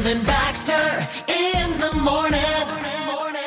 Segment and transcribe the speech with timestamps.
[0.00, 0.72] Brandon Baxter
[1.30, 2.40] in the morning.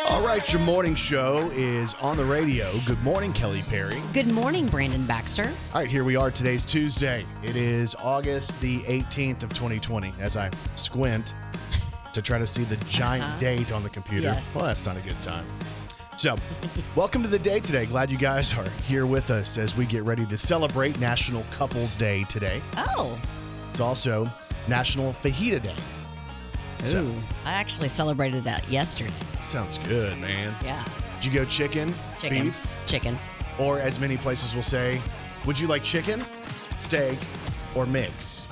[0.10, 2.77] All right, your morning show is on the radio.
[2.86, 4.00] Good morning, Kelly Perry.
[4.14, 5.52] Good morning, Brandon Baxter.
[5.73, 6.30] All right, here we are.
[6.30, 7.26] Today's Tuesday.
[7.41, 11.34] It is August the 18th of 2020 as I squint
[12.13, 13.40] to try to see the giant uh-huh.
[13.40, 14.27] date on the computer.
[14.27, 14.45] Yes.
[14.54, 15.48] Well, that's not a good time.
[16.17, 16.35] So,
[16.95, 17.88] welcome to the day today.
[17.88, 21.95] Glad you guys are here with us as we get ready to celebrate National Couples
[21.95, 22.62] Day today.
[22.77, 23.17] Oh,
[23.72, 24.31] It's also
[24.67, 25.76] National Fajita Day.
[26.84, 27.16] So, Ooh,
[27.46, 29.14] I actually celebrated that yesterday.
[29.44, 30.54] sounds good, man.
[30.64, 30.84] Yeah,
[31.20, 33.18] Did you go chicken, chicken, beef, chicken.
[33.58, 35.02] or as many places will say,
[35.46, 36.23] would you like chicken,
[36.80, 37.18] steak,
[37.76, 38.48] or mix?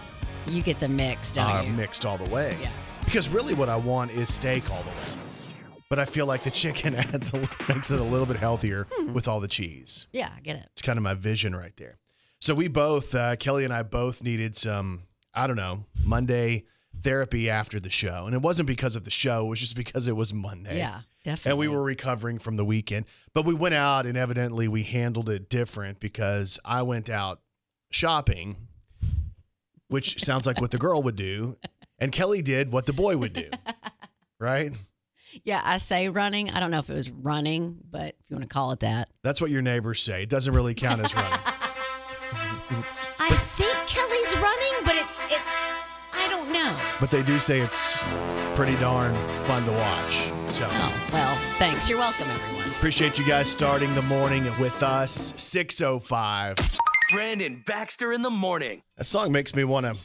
[0.47, 1.73] You get the mix, don't Uh, you?
[1.73, 2.57] mixed all the way.
[2.61, 2.69] Yeah.
[3.05, 5.75] Because really, what I want is steak all the way.
[5.89, 9.11] But I feel like the chicken adds a, makes it a little bit healthier Hmm.
[9.13, 10.07] with all the cheese.
[10.13, 10.67] Yeah, I get it.
[10.71, 11.97] It's kind of my vision right there.
[12.39, 16.63] So we both, uh, Kelly and I both needed some, I don't know, Monday
[17.03, 18.25] therapy after the show.
[18.25, 20.77] And it wasn't because of the show, it was just because it was Monday.
[20.77, 21.49] Yeah, definitely.
[21.51, 23.05] And we were recovering from the weekend.
[23.33, 27.41] But we went out and evidently we handled it different because I went out
[27.91, 28.55] shopping,
[29.87, 31.57] which sounds like what the girl would do.
[31.99, 33.49] And Kelly did what the boy would do.
[34.39, 34.71] Right?
[35.43, 36.49] Yeah, I say running.
[36.49, 39.07] I don't know if it was running, but if you want to call it that.
[39.23, 40.23] That's what your neighbors say.
[40.23, 41.39] It doesn't really count as running.
[47.01, 47.99] But they do say it's
[48.55, 49.13] pretty darn
[49.45, 50.31] fun to watch.
[50.51, 51.89] So Oh, well, thanks.
[51.89, 52.69] You're welcome, everyone.
[52.69, 55.33] appreciate you guys starting the morning with us.
[55.35, 56.55] 605.
[57.11, 58.83] Brandon Baxter in the morning.
[58.97, 59.97] That song makes me want to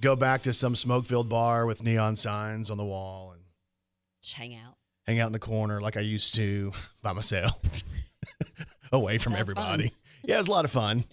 [0.00, 3.42] go back to some smoke filled bar with neon signs on the wall and
[4.22, 4.74] Just hang out.
[5.06, 6.72] hang out in the corner like I used to
[7.02, 7.58] by myself,
[8.92, 9.88] away from Sounds everybody.
[9.88, 9.96] fun.
[10.22, 11.04] Yeah, it was a lot of fun.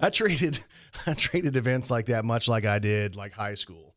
[0.00, 0.58] I treated
[1.06, 3.89] I treated events like that much like I did like high school.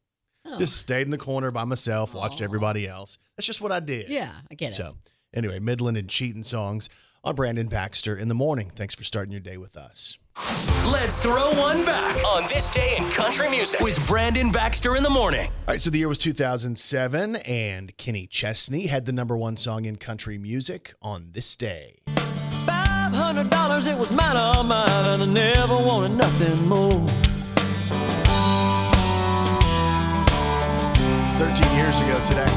[0.53, 0.59] Oh.
[0.59, 2.46] Just stayed in the corner by myself, watched Aw.
[2.46, 3.18] everybody else.
[3.38, 4.09] That's just what I did.
[4.09, 4.75] Yeah, I get it.
[4.75, 4.96] So
[5.34, 6.90] anyway, Midland and cheating songs
[7.24, 8.69] on Brandon Baxter in the morning.
[8.75, 10.18] Thanks for starting your day with us.
[10.92, 15.09] Let's throw one back on this day in country music with Brandon Baxter in the
[15.09, 15.47] morning.
[15.47, 19.86] All right, so the year was 2007, and Kenny Chesney had the number one song
[19.86, 22.00] in country music on this day.
[22.66, 27.08] Five hundred dollars, it was mine, all mine, and I never wanted nothing more.
[31.44, 32.54] 13 years ago today.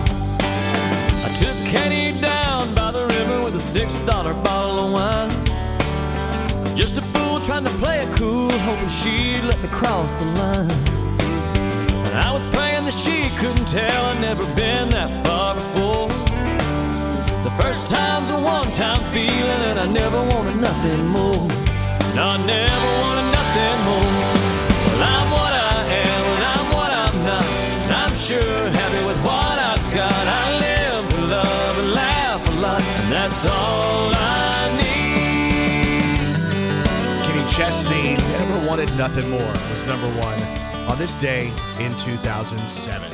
[1.26, 6.76] I took Kenny down by the river with a six dollar bottle of wine.
[6.76, 10.70] Just a fool trying to play it cool, hoping she'd let me cross the line.
[12.06, 16.06] And I was praying that she couldn't tell I'd never been that far before.
[17.42, 21.48] The first time's a one-time feeling, and I never wanted nothing more.
[22.14, 23.25] No, I never wanted
[37.56, 39.40] Chesney, Never Wanted Nothing More,
[39.70, 40.38] was number one
[40.90, 41.46] on this day
[41.80, 43.10] in 2007.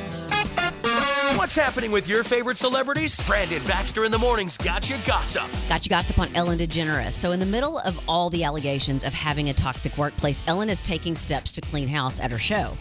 [1.38, 3.22] What's happening with your favorite celebrities?
[3.22, 5.44] Brandon Baxter in the morning's Gotcha gossip.
[5.68, 7.12] Gotcha gossip on Ellen DeGeneres.
[7.12, 10.80] So, in the middle of all the allegations of having a toxic workplace, Ellen is
[10.80, 12.76] taking steps to clean house at her show.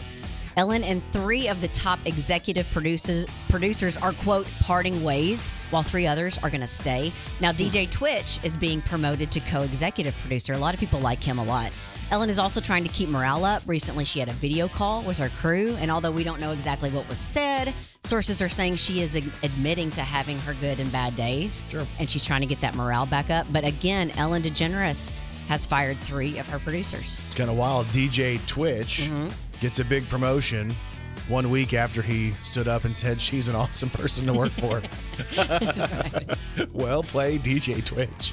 [0.56, 6.06] Ellen and three of the top executive producers producers are quote parting ways, while three
[6.06, 7.12] others are going to stay.
[7.40, 7.90] Now, DJ hmm.
[7.90, 10.52] Twitch is being promoted to co-executive producer.
[10.54, 11.72] A lot of people like him a lot.
[12.10, 13.62] Ellen is also trying to keep morale up.
[13.66, 16.90] Recently, she had a video call with her crew, and although we don't know exactly
[16.90, 17.72] what was said,
[18.04, 21.86] sources are saying she is admitting to having her good and bad days, Sure.
[21.98, 23.46] and she's trying to get that morale back up.
[23.50, 25.10] But again, Ellen DeGeneres
[25.48, 27.22] has fired three of her producers.
[27.24, 27.86] It's kind of wild.
[27.86, 29.28] DJ Twitch mm-hmm.
[29.62, 30.74] Gets a big promotion
[31.28, 34.82] one week after he stood up and said she's an awesome person to work for.
[36.72, 38.32] well played, DJ Twitch.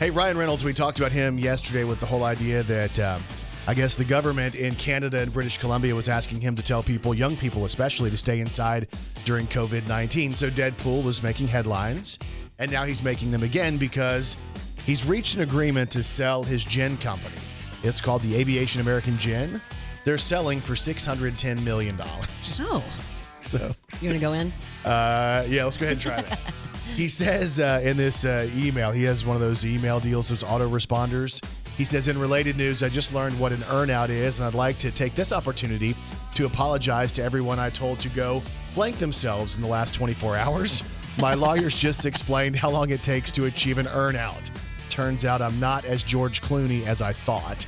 [0.00, 3.22] Hey, Ryan Reynolds, we talked about him yesterday with the whole idea that um,
[3.68, 7.14] I guess the government in Canada and British Columbia was asking him to tell people,
[7.14, 8.88] young people especially, to stay inside
[9.24, 10.34] during COVID 19.
[10.34, 12.18] So Deadpool was making headlines,
[12.58, 14.36] and now he's making them again because
[14.84, 17.36] he's reached an agreement to sell his gin company.
[17.84, 19.60] It's called the Aviation American Gin.
[20.04, 21.96] They're selling for $610 million.
[22.00, 22.84] Oh,
[23.42, 23.70] So,
[24.02, 24.52] you want to go in?
[24.84, 26.38] uh, yeah, let's go ahead and try that.
[26.96, 30.44] he says uh, in this uh, email, he has one of those email deals, those
[30.44, 31.42] autoresponders.
[31.76, 34.76] He says, in related news, I just learned what an earnout is, and I'd like
[34.80, 35.94] to take this opportunity
[36.34, 38.42] to apologize to everyone I told to go
[38.74, 40.82] blank themselves in the last 24 hours.
[41.18, 44.50] My lawyers just explained how long it takes to achieve an earnout.
[44.90, 47.66] Turns out I'm not as George Clooney as I thought,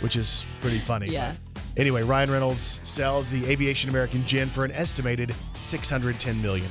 [0.00, 1.08] which is pretty funny.
[1.08, 1.34] Yeah.
[1.76, 5.30] Anyway, Ryan Reynolds sells the Aviation American gin for an estimated
[5.62, 6.68] $610 million.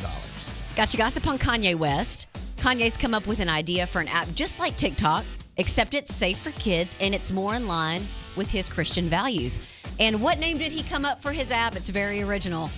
[0.75, 2.27] Gotcha gossip on Kanye West.
[2.57, 5.23] Kanye's come up with an idea for an app just like TikTok,
[5.57, 9.59] except it's safe for kids and it's more in line with his Christian values.
[9.99, 11.75] And what name did he come up for his app?
[11.75, 12.69] It's very original.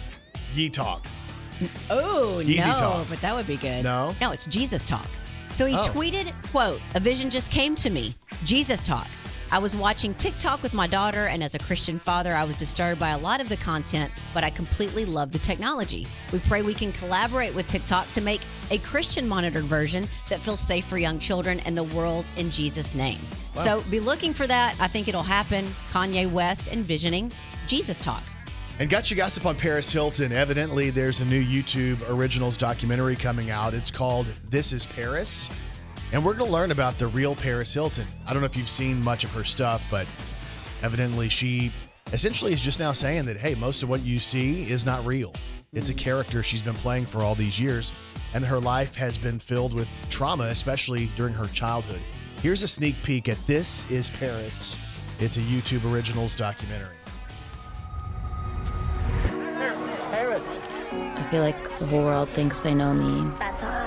[0.54, 1.06] Ye Talk.
[1.90, 3.08] Oh, Easy no, Talk.
[3.10, 3.84] but that would be good.
[3.84, 4.16] No?
[4.22, 5.06] No, it's Jesus Talk.
[5.52, 5.80] So he Oh.
[5.82, 8.14] tweeted, quote, a vision just came to me,
[8.46, 9.08] Jesus Talk.
[9.52, 13.00] I was watching TikTok with my daughter, and as a Christian father, I was disturbed
[13.00, 16.06] by a lot of the content, but I completely love the technology.
[16.32, 20.60] We pray we can collaborate with TikTok to make a Christian monitored version that feels
[20.60, 23.20] safe for young children and the world in Jesus' name.
[23.54, 24.76] So be looking for that.
[24.80, 25.66] I think it'll happen.
[25.92, 27.32] Kanye West envisioning
[27.66, 28.24] Jesus Talk.
[28.78, 30.32] And got you gossip on Paris Hilton.
[30.32, 33.74] Evidently, there's a new YouTube Originals documentary coming out.
[33.74, 35.50] It's called This is Paris.
[36.12, 38.08] And we're going to learn about the real Paris Hilton.
[38.26, 40.08] I don't know if you've seen much of her stuff, but
[40.82, 41.72] evidently she
[42.14, 45.34] essentially is just now saying that, hey, most of what you see is not real.
[45.72, 47.92] It's a character she's been playing for all these years,
[48.34, 52.00] and her life has been filled with trauma, especially during her childhood.
[52.42, 54.80] Here's a sneak peek at This is Paris.
[55.20, 56.96] It's a YouTube Originals documentary.
[60.10, 60.42] Paris.
[61.16, 63.30] I feel like the whole world thinks they know me.
[63.38, 63.79] That's hot.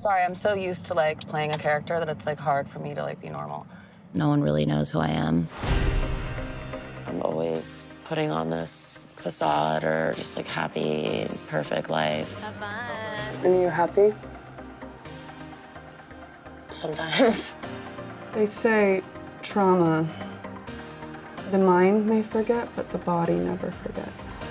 [0.00, 2.94] Sorry, I'm so used to like playing a character that it's like hard for me
[2.94, 3.66] to like be normal.
[4.14, 5.46] No one really knows who I am.
[7.06, 12.50] I'm always putting on this facade or just like happy and perfect life.
[13.44, 14.14] And you're happy?
[16.70, 17.58] Sometimes.
[18.32, 19.02] They say
[19.42, 20.08] trauma,
[21.50, 24.48] the mind may forget, but the body never forgets.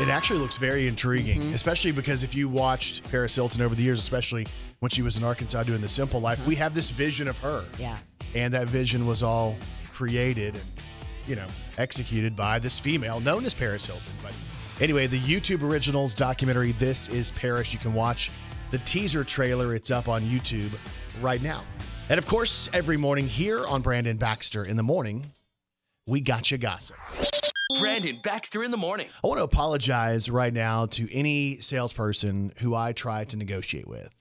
[0.00, 1.52] It actually looks very intriguing, mm-hmm.
[1.52, 4.46] especially because if you watched Paris Hilton over the years, especially
[4.78, 7.66] when she was in Arkansas doing The Simple Life, we have this vision of her.
[7.78, 7.98] Yeah.
[8.34, 9.58] And that vision was all
[9.92, 10.64] created and,
[11.26, 14.14] you know, executed by this female known as Paris Hilton.
[14.22, 14.34] But
[14.80, 18.30] anyway, the YouTube Originals documentary, This is Paris, you can watch
[18.70, 19.74] the teaser trailer.
[19.74, 20.70] It's up on YouTube
[21.20, 21.62] right now.
[22.08, 25.30] And of course, every morning here on Brandon Baxter in the morning,
[26.06, 26.96] we got you gossip.
[27.78, 29.08] Brandon Baxter in the morning.
[29.22, 34.14] I want to apologize right now to any salesperson who I try to negotiate with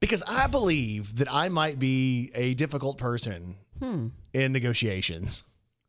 [0.00, 4.08] because I believe that I might be a difficult person hmm.
[4.32, 5.44] in negotiations.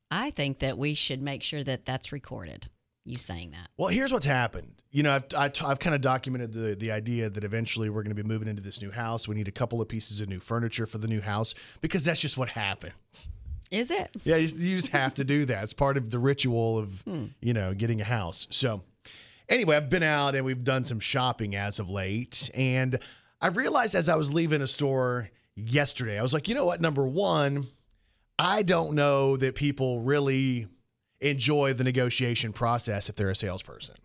[0.09, 2.69] I think that we should make sure that that's recorded.
[3.03, 3.69] You saying that.
[3.77, 4.73] Well, here's what's happened.
[4.91, 8.03] You know, I've, I t- I've kind of documented the, the idea that eventually we're
[8.03, 9.29] going to be moving into this new house.
[9.29, 12.19] We need a couple of pieces of new furniture for the new house because that's
[12.19, 13.29] just what happens.
[13.71, 14.11] Is it?
[14.23, 15.63] Yeah, you just, you just have to do that.
[15.63, 17.25] It's part of the ritual of, hmm.
[17.41, 18.47] you know, getting a house.
[18.49, 18.83] So,
[19.49, 22.49] anyway, I've been out and we've done some shopping as of late.
[22.53, 22.99] And
[23.41, 26.81] I realized as I was leaving a store yesterday, I was like, you know what?
[26.81, 27.67] Number one,
[28.39, 30.67] I don't know that people really
[31.19, 33.95] enjoy the negotiation process if they're a salesperson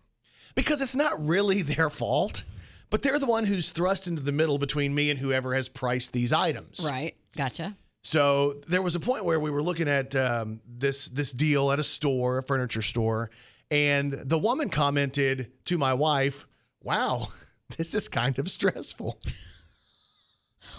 [0.55, 2.43] because it's not really their fault,
[2.89, 6.13] but they're the one who's thrust into the middle between me and whoever has priced
[6.13, 6.83] these items.
[6.83, 7.15] Right.
[7.35, 7.75] Gotcha.
[8.03, 11.79] So there was a point where we were looking at um, this this deal at
[11.79, 13.31] a store, a furniture store,
[13.71, 16.45] and the woman commented to my wife,
[16.81, 17.29] "Wow,
[17.77, 19.19] this is kind of stressful."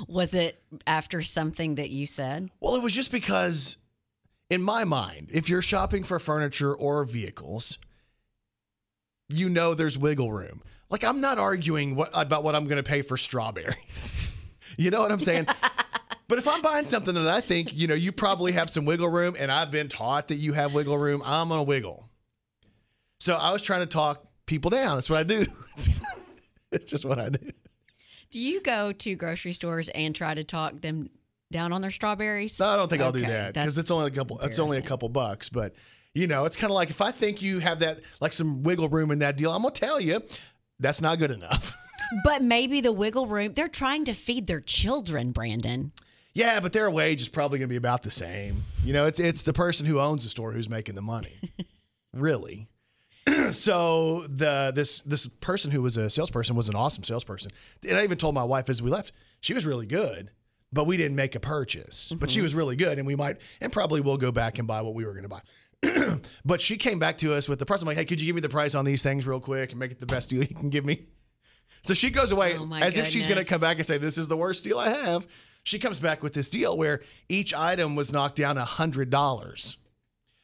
[0.09, 2.51] Was it after something that you said?
[2.61, 3.77] Well, it was just because,
[4.51, 7.79] in my mind, if you're shopping for furniture or vehicles,
[9.29, 10.63] you know there's wiggle room.
[10.91, 14.15] Like I'm not arguing what, about what I'm going to pay for strawberries.
[14.77, 15.47] you know what I'm saying?
[16.29, 19.09] but if I'm buying something that I think, you know, you probably have some wiggle
[19.09, 22.09] room and I've been taught that you have wiggle room, I'm going to wiggle.
[23.21, 24.97] So I was trying to talk people down.
[24.97, 25.47] That's what I do.
[26.73, 27.51] it's just what I do.
[28.31, 31.09] Do you go to grocery stores and try to talk them
[31.53, 32.59] down on their strawberries?
[32.59, 34.41] No, I don't think I'll do that because it's only a couple.
[34.41, 35.75] It's only a couple bucks, but
[36.15, 38.89] you know, it's kind of like if I think you have that like some wiggle
[38.89, 40.21] room in that deal, I'm gonna tell you
[40.81, 41.77] that's not good enough.
[42.23, 45.91] But maybe the wiggle room, they're trying to feed their children, Brandon.
[46.35, 48.57] Yeah, but their wage is probably gonna be about the same.
[48.85, 51.39] You know, it's it's the person who owns the store who's making the money,
[52.13, 52.69] really.
[53.53, 57.51] so the this this person who was a salesperson was an awesome salesperson.
[57.89, 60.31] And I even told my wife as we left, she was really good,
[60.73, 62.13] but we didn't make a purchase.
[62.13, 62.45] But she mm-hmm.
[62.45, 65.05] was really good, and we might and probably will go back and buy what we
[65.05, 65.41] were going to buy.
[66.45, 67.83] but she came back to us with the price.
[67.83, 69.79] I'm like, hey, could you give me the price on these things real quick and
[69.79, 71.07] make it the best deal you can give me?
[71.83, 74.17] So she goes away Oh, as if she's going to come back and say, this
[74.17, 75.27] is the worst deal I have.
[75.65, 79.77] She comes back with this deal where each item was knocked down $100.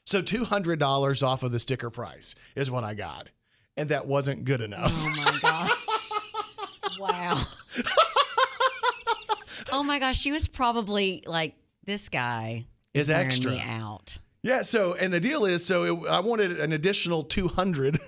[0.07, 3.31] So $200 off of the sticker price is what I got.
[3.77, 4.93] And that wasn't good enough.
[4.93, 6.99] Oh my gosh.
[6.99, 7.43] wow.
[9.73, 10.19] oh my gosh.
[10.19, 13.57] She was probably like This guy Is wearing extra.
[13.59, 14.19] out.
[14.43, 14.63] Yeah.
[14.63, 17.99] So, and the deal is, so it, I wanted an additional 200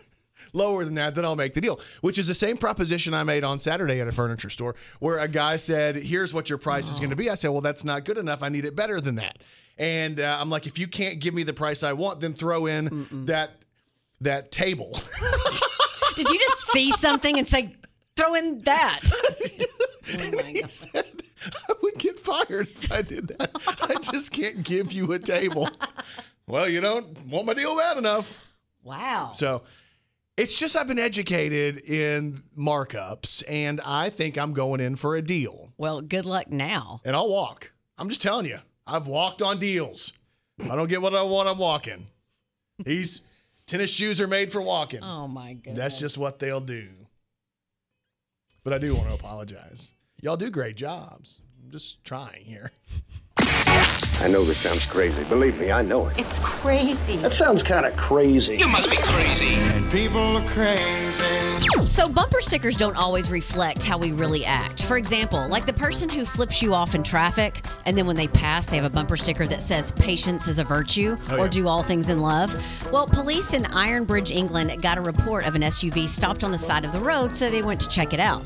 [0.52, 3.44] lower than that, then I'll make the deal, which is the same proposition I made
[3.44, 6.99] on Saturday at a furniture store where a guy said, here's what your price is
[6.99, 7.30] going to be.
[7.30, 8.42] I said, well, that's not good enough.
[8.42, 9.38] I need it better than that.
[9.78, 12.66] And uh, I'm like, if you can't give me the price I want, then throw
[12.66, 13.52] in that
[14.21, 14.92] that table.
[16.16, 17.75] Did you just see something and say,
[18.16, 19.00] throw in that?
[20.18, 21.23] and he said,
[21.68, 23.50] I would get fired if I did that.
[23.82, 25.68] I just can't give you a table.
[26.47, 28.38] well, you don't want my deal bad enough.
[28.85, 29.32] Wow.
[29.32, 29.62] So
[30.37, 35.23] it's just I've been educated in markups, and I think I'm going in for a
[35.23, 35.73] deal.
[35.77, 37.01] Well, good luck now.
[37.05, 37.73] And I'll walk.
[37.99, 40.12] I'm just telling you, I've walked on deals.
[40.71, 42.07] I don't get what I want, I'm walking.
[42.79, 43.21] These
[43.67, 45.03] tennis shoes are made for walking.
[45.03, 45.77] Oh my goodness.
[45.77, 46.89] That's just what they'll do.
[48.65, 49.93] But I do want to apologize.
[50.21, 51.41] Y'all do great jobs.
[51.62, 52.73] I'm just trying here.
[54.21, 55.25] I know this sounds crazy.
[55.25, 56.17] Believe me, I know it.
[56.17, 57.17] It's crazy.
[57.17, 58.57] That sounds kind of crazy.
[58.57, 59.57] You must be crazy.
[59.57, 61.59] And people are crazy.
[61.81, 64.85] So, bumper stickers don't always reflect how we really act.
[64.85, 68.29] For example, like the person who flips you off in traffic, and then when they
[68.29, 71.51] pass, they have a bumper sticker that says, Patience is a virtue, Oh, or yeah.
[71.51, 72.55] do all things in love.
[72.93, 76.85] Well, police in Ironbridge, England got a report of an SUV stopped on the side
[76.85, 78.43] of the road, so they went to check it out.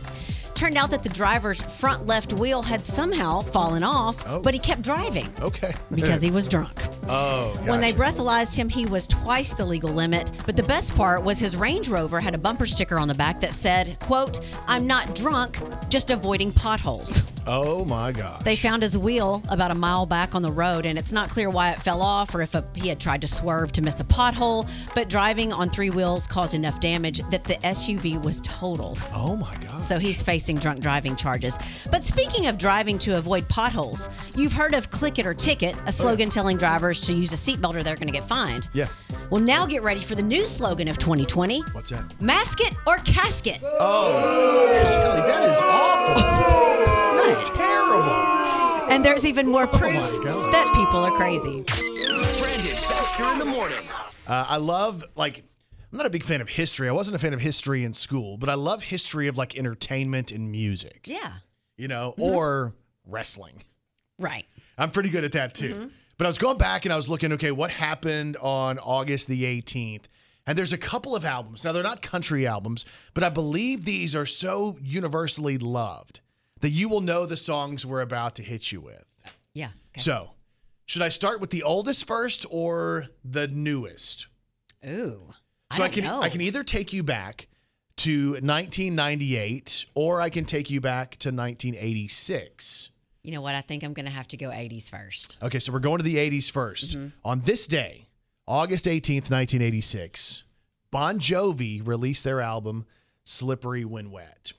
[0.56, 4.40] Turned out that the driver's front left wheel had somehow fallen off, Oh.
[4.40, 5.75] but he kept driving Okay.
[5.94, 6.82] because he was drunk.
[7.08, 10.30] Oh, When they breathalyzed him, he was twice the legal limit.
[10.46, 13.38] But the best part was his Range Rover had a bumper sticker on the back
[13.42, 15.58] that said, quote, I'm not drunk,
[15.90, 17.22] just avoiding potholes.
[17.48, 18.42] Oh my God.
[18.42, 21.48] They found his wheel about a mile back on the road, and it's not clear
[21.48, 24.04] why it fell off or if a, he had tried to swerve to miss a
[24.04, 24.68] pothole.
[24.96, 29.00] But driving on three wheels caused enough damage that the SUV was totaled.
[29.12, 29.84] Oh my God.
[29.84, 31.59] So he's facing drunk driving charges.
[31.91, 35.93] But speaking of driving to avoid potholes, you've heard of click it or ticket, a
[35.93, 38.69] slogan telling drivers to use a seatbelt or they're going to get fined.
[38.73, 38.87] Yeah.
[39.31, 42.21] Well, now get ready for the new slogan of 2020 What's that?
[42.23, 43.59] Mask it or casket.
[43.62, 46.23] Oh, Kelly, that is awful.
[47.17, 48.93] That is terrible.
[48.93, 50.53] And there's even more proof my gosh.
[50.53, 51.65] that people are crazy.
[52.38, 53.88] Brandon Baxter in the morning.
[54.26, 55.45] Uh, I love like
[55.97, 56.91] I'm not a big fan of history.
[56.91, 60.31] I wasn't a fan of history in school, but I love history of like entertainment
[60.31, 61.07] and music.
[61.07, 61.33] Yeah.
[61.79, 62.23] You know, Mm-hmm.
[62.37, 62.75] or
[63.07, 63.62] wrestling.
[64.19, 64.45] Right.
[64.76, 65.75] I'm pretty good at that too.
[65.75, 65.87] Mm-hmm.
[66.19, 69.45] But I was going back and I was looking, okay, what happened on August the
[69.45, 70.03] 18th?
[70.47, 71.65] And there's a couple of albums.
[71.65, 72.85] Now, they're not country albums,
[73.15, 76.21] but I believe these are so universally loved
[76.61, 79.05] that you will know the songs we're about to hit you with.
[79.55, 79.71] Yeah.
[79.97, 80.33] So,
[80.85, 84.26] should I start with the oldest first or the newest?
[84.87, 85.33] Ooh.
[85.73, 86.23] So I, don't can know.
[86.23, 87.49] I can either take you back
[87.99, 92.90] to 1998 or I can take you back to 1986.
[93.23, 93.54] You know what?
[93.54, 95.38] I think I'm going to have to go 80s first.
[95.42, 97.08] Okay, so we're going to the 80s 1st Mm-hmm.
[97.25, 98.06] On this day,
[98.46, 100.44] August 18th, 1986,
[100.92, 102.87] Bon Jovi released their album
[103.25, 104.52] Slippery When Wet.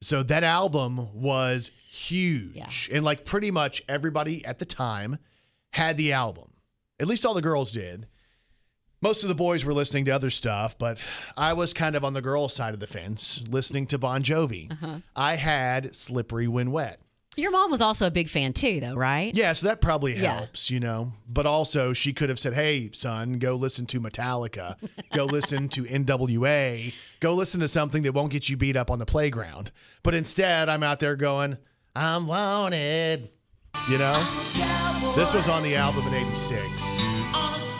[0.00, 2.90] So that album was huge.
[2.92, 5.18] And like pretty much everybody at the time
[5.72, 6.52] had the album.
[7.00, 8.06] At least all the girls did.
[9.00, 11.02] Most of the boys were listening to other stuff, but
[11.36, 14.72] I was kind of on the girl side of the fence listening to Bon Jovi.
[14.72, 15.00] Uh-huh.
[15.14, 17.00] I had Slippery When Wet.
[17.36, 19.34] Your mom was also a big fan too, though, right?
[19.34, 20.36] Yeah, so that probably Yeah.
[20.36, 21.12] helps, you know.
[21.28, 24.76] But also, she could have said, "Hey, son, go listen to Metallica,
[25.12, 29.00] go listen to N.W.A., go listen to something that won't get you beat up on
[29.00, 29.72] the playground."
[30.04, 31.58] But instead, I'm out there going,
[31.96, 33.28] "I'm wanted,"
[33.90, 34.22] you know.
[35.16, 37.73] This was on the album in '86.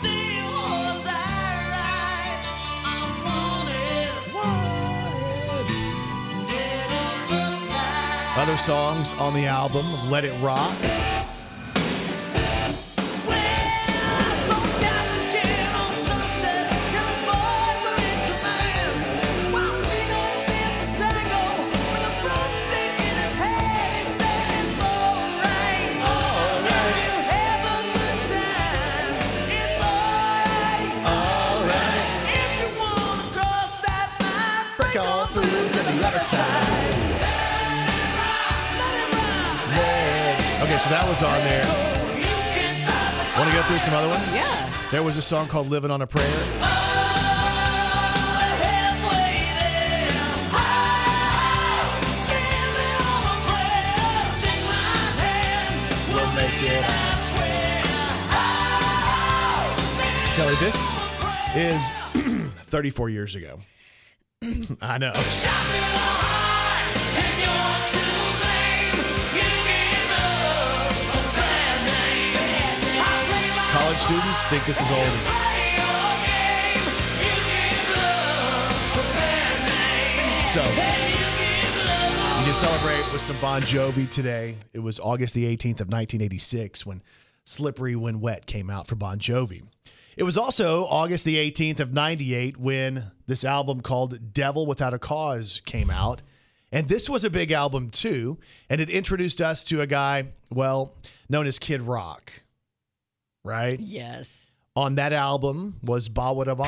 [8.37, 11.14] Other songs on the album, Let It Rock.
[40.75, 41.63] Okay, so that was on there.
[43.39, 44.35] Want to go through some other ones?
[44.35, 44.89] Yeah.
[44.91, 46.27] There was a song called Living on a Prayer.
[56.11, 56.85] We'll make it.
[60.35, 60.99] Kelly, this
[61.55, 61.93] is
[62.65, 63.61] 34 years ago.
[64.83, 65.13] I know.
[73.99, 75.65] Students think this is oldies.
[80.55, 84.57] So you can celebrate with some Bon Jovi today.
[84.73, 87.03] It was August the 18th of 1986 when
[87.43, 89.63] Slippery When Wet came out for Bon Jovi.
[90.17, 94.99] It was also August the 18th of 98 when this album called Devil Without a
[94.99, 96.23] Cause came out.
[96.71, 98.39] And this was a big album too.
[98.69, 100.95] And it introduced us to a guy, well,
[101.29, 102.44] known as Kid Rock.
[103.45, 103.79] Right?
[103.79, 104.51] Yes.
[104.75, 106.65] On that album was Bawitdaba.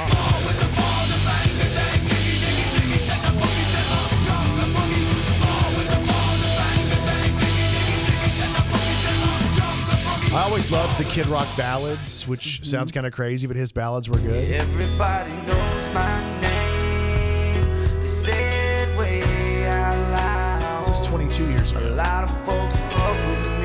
[10.37, 12.64] I always loved the Kid Rock ballads, which mm-hmm.
[12.64, 14.50] sounds kind of crazy, but his ballads were good.
[14.50, 18.00] Everybody knows my name.
[18.00, 20.83] They say it way out loud.
[20.83, 23.56] This is 22 years A lot of folks fuck with me.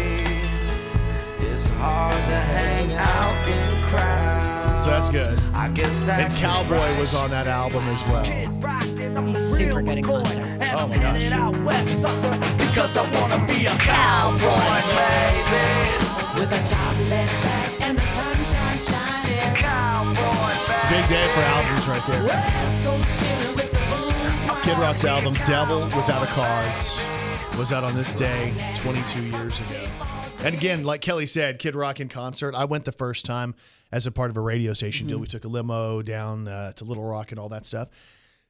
[1.61, 4.83] It's hard to hang out in crowds.
[4.83, 5.39] So that's good.
[5.53, 8.25] I guess And that's Cowboy was on that album as well.
[9.27, 10.41] He's super good in concert.
[10.73, 11.21] Oh my gosh.
[11.31, 14.57] out west, sucker, because I wanna be a cowboy,
[14.97, 15.61] baby.
[16.33, 19.55] With a top left back and the sunshine shining.
[19.61, 22.23] Cowboy, It's a big day for albums right there.
[22.25, 24.61] West Coast chillin' with the boom.
[24.63, 26.99] Kid Rock's album Devil Without a Cause
[27.55, 30.20] was out on this day 22 years ago.
[30.43, 32.55] And again, like Kelly said, Kid Rock in concert.
[32.55, 33.53] I went the first time
[33.91, 35.19] as a part of a radio station deal.
[35.19, 37.89] We took a limo down uh, to Little Rock and all that stuff.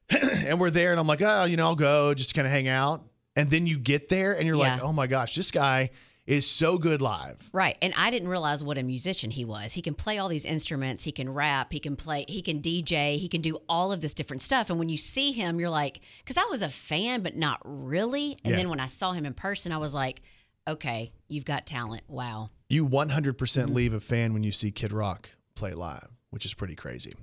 [0.45, 2.51] and we're there, and I'm like, oh, you know, I'll go just to kind of
[2.53, 3.01] hang out.
[3.35, 5.89] And then you get there, and you're like, oh my gosh, this guy
[6.25, 7.49] is so good live.
[7.51, 7.77] Right.
[7.81, 9.73] And I didn't realize what a musician he was.
[9.73, 13.17] He can play all these instruments, he can rap, he can play, he can DJ,
[13.17, 14.69] he can do all of this different stuff.
[14.69, 18.37] And when you see him, you're like, because I was a fan, but not really.
[18.45, 18.57] And Yeah.
[18.57, 20.21] then when I saw him in person, I was like,
[20.67, 22.03] okay, you've got talent.
[22.07, 22.49] Wow.
[22.69, 23.73] You 100% mm-hmm.
[23.73, 27.13] leave a fan when you see Kid Rock play live, which is pretty crazy.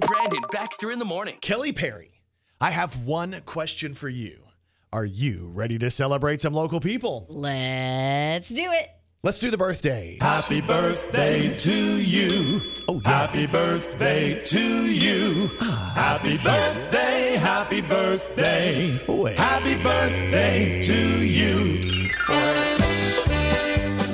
[0.00, 1.38] Brandon Baxter in the morning.
[1.40, 2.22] Kelly Perry,
[2.60, 4.44] I have one question for you.
[4.92, 7.26] Are you ready to celebrate some local people?
[7.30, 8.90] Let's do it.
[9.24, 10.18] Let's do the birthdays.
[10.20, 12.60] Happy birthday to you.
[12.88, 13.08] Oh, yeah.
[13.08, 15.48] Happy birthday to you.
[15.60, 18.98] Ah, Happy birthday, happy birthday.
[19.06, 19.36] Boy.
[19.36, 22.18] Happy birthday to you.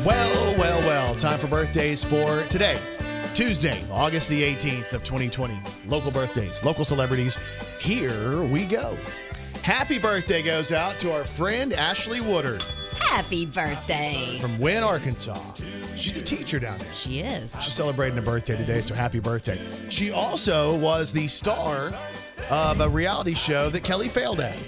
[0.04, 1.14] Well, well, well.
[1.14, 2.76] Time for birthdays for today,
[3.32, 5.58] Tuesday, August the 18th of 2020.
[5.88, 7.38] Local birthdays, local celebrities.
[7.80, 8.94] Here we go.
[9.62, 12.62] Happy birthday goes out to our friend Ashley Woodard
[13.08, 14.38] Happy birthday.
[14.38, 15.38] from Wynne, Arkansas.
[15.96, 16.92] She's a teacher down there.
[16.92, 17.60] She is.
[17.62, 19.58] She's celebrating a birthday today, so happy birthday.
[19.88, 21.92] She also was the star
[22.50, 24.56] of a reality show that Kelly failed at.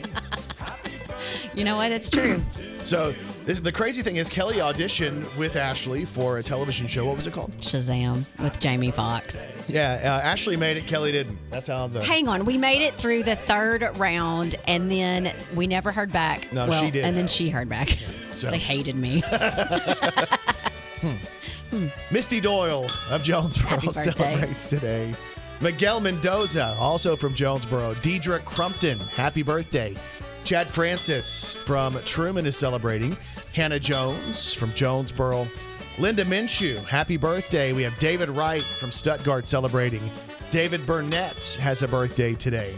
[1.52, 1.90] You know what?
[1.90, 2.40] It's true.
[2.84, 3.12] So
[3.50, 7.04] this, the crazy thing is, Kelly auditioned with Ashley for a television show.
[7.04, 7.50] What was it called?
[7.58, 9.48] Shazam with Jamie Foxx.
[9.68, 10.86] Yeah, uh, Ashley made it.
[10.86, 11.36] Kelly didn't.
[11.50, 12.02] That's how the.
[12.04, 16.52] Hang on, we made it through the third round, and then we never heard back.
[16.52, 17.04] No, well, she did.
[17.04, 17.90] and then she heard back.
[18.30, 19.22] So- They hated me.
[22.12, 25.12] Misty Doyle of Jonesboro celebrates today.
[25.60, 27.94] Miguel Mendoza, also from Jonesboro.
[27.94, 29.94] Deidre Crumpton, happy birthday.
[30.44, 33.16] Chad Francis from Trumann is celebrating.
[33.54, 35.46] Hannah Jones from Jonesboro.
[35.98, 37.72] Linda Minshew, happy birthday.
[37.72, 40.02] We have David Wright from Stuttgart celebrating.
[40.50, 42.74] David Burnett has a birthday today.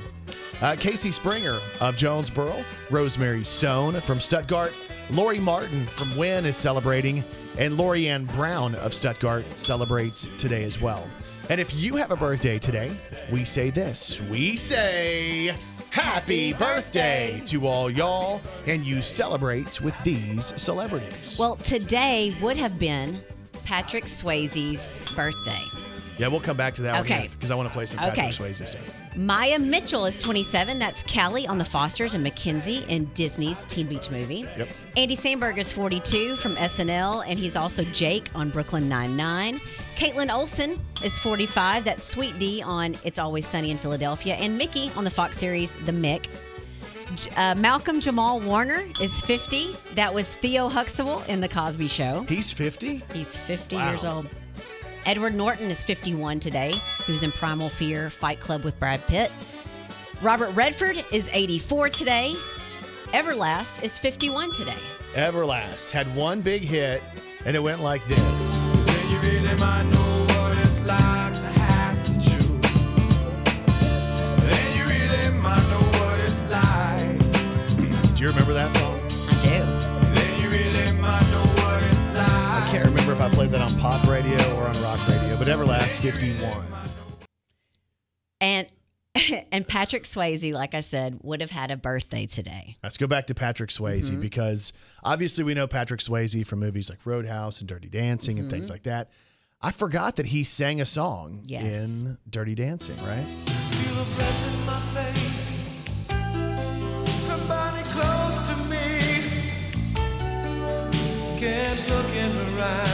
[0.61, 2.65] Uh, Casey Springer of Jonesboro.
[2.91, 4.75] Rosemary Stone from Stuttgart.
[5.11, 7.23] Lori Martin from Wynne is celebrating.
[7.59, 11.07] And Lori Ann Brown of Stuttgart celebrates today as well.
[11.51, 12.91] And if you have a birthday today,
[13.31, 14.21] we say this.
[14.23, 15.55] We say
[15.93, 21.37] happy birthday to all y'all, and you celebrate with these celebrities.
[21.39, 23.21] well, today would have been
[23.65, 25.92] Patrick Swayze's birthday.
[26.23, 27.29] Yeah, we'll come back to that Okay.
[27.33, 28.29] because I want to play some Patrick Okay.
[28.29, 29.17] Swayze stuff.
[29.17, 30.79] Maia Mitchell is 27.
[30.79, 34.47] That's Callie on The Fosters and Mackenzie in Disney's Teen Beach movie.
[34.57, 34.69] Yep.
[34.97, 39.59] Andy Samberg is 42 from SNL, and he's also Jake on Brooklyn Nine-Nine.
[39.97, 41.83] Kaitlin Olson is 45.
[41.83, 44.35] That's Sweet D on It's Always Sunny in Philadelphia.
[44.37, 46.27] And Mickey on the Fox series The Mick.
[47.37, 49.75] Uh, Malcolm Jamal Warner is 50.
[49.97, 52.25] That was Theo Huxtable in The Cosby Show.
[52.29, 53.03] He's 50?
[53.13, 53.91] He's 50 Wow.
[53.91, 54.29] years old.
[55.05, 56.71] Edward Norton is 51 today.
[57.05, 59.33] He was in Primal Fear, Fight Club with Brad Pitt.
[60.23, 62.35] Robert Redford is 84 today.
[63.09, 64.79] Everlast is 51 today.
[65.15, 67.03] Everlast had one big hit,
[67.45, 68.87] and it went like this.
[68.87, 72.61] Say you really might know what it's like to have to choose.
[74.45, 78.15] Then you really might know what it's like.
[78.15, 79.01] Do you remember that song?
[79.29, 79.65] I do.
[80.15, 82.29] Then you really might know what it's like.
[82.29, 84.39] I can't remember if I played that on pop radio
[85.45, 86.65] but Everlast 51.
[88.41, 88.69] And
[89.53, 92.77] and Patrick Swayze, like I said, would have had a birthday today.
[92.81, 94.21] Let's go back to Patrick Swayze Mhm.
[94.21, 98.69] because obviously we know Patrick Swayze from movies like Roadhouse and Dirty Dancing and things
[98.69, 98.71] Mhm.
[98.71, 99.11] like that.
[99.61, 102.05] I forgot that he sang a song Yes.
[102.05, 103.25] in Dirty Dancing, right?
[103.25, 106.09] Feel a breath in my face.
[107.29, 108.99] Her close to me.
[111.41, 112.92] Can't look in her eyes.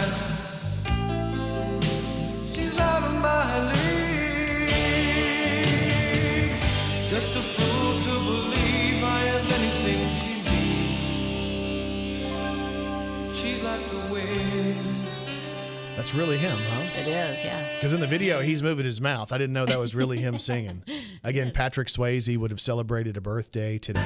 [15.96, 17.00] That's really him, huh?
[17.00, 17.66] It is, yeah.
[17.74, 19.32] Because in the video, he's moving his mouth.
[19.32, 20.82] I didn't know that was really him singing.
[21.24, 24.00] Again, Patrick Swayze would have celebrated a birthday today.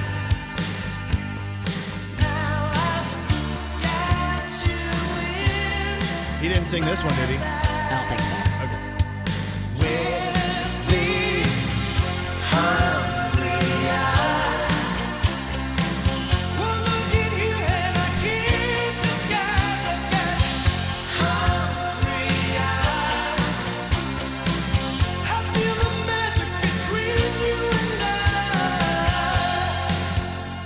[6.41, 7.82] He didn't sing this one, did he?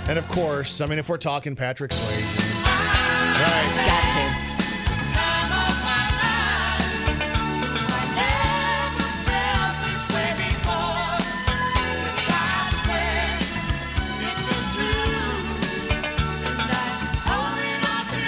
[0.08, 3.84] And of course, I mean, if we're talking Patrick Swayze, right?
[3.86, 4.24] Got to.
[5.12, 7.12] Time of my life.
[7.92, 11.12] I never felt this way before.
[11.84, 12.42] Yes, I
[12.82, 13.20] swear
[14.24, 15.92] it's a truth.
[16.40, 18.20] And I'm holding on to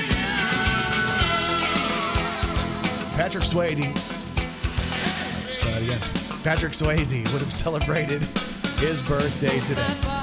[3.11, 3.17] you.
[3.17, 3.89] Patrick Swayze.
[5.47, 6.03] Let's try it again.
[6.45, 8.23] Patrick Swayze would have celebrated
[8.79, 10.20] his birthday today.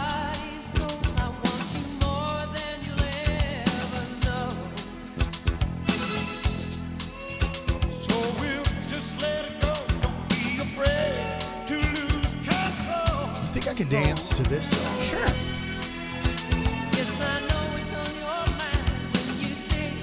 [19.40, 19.94] You say,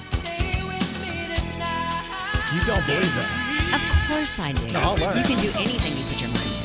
[0.00, 2.52] stay with me tonight.
[2.54, 3.30] You don't believe that?
[3.74, 4.72] Of course I do.
[4.72, 5.16] No, I'll learn.
[5.18, 6.62] You can do anything you put your mind to.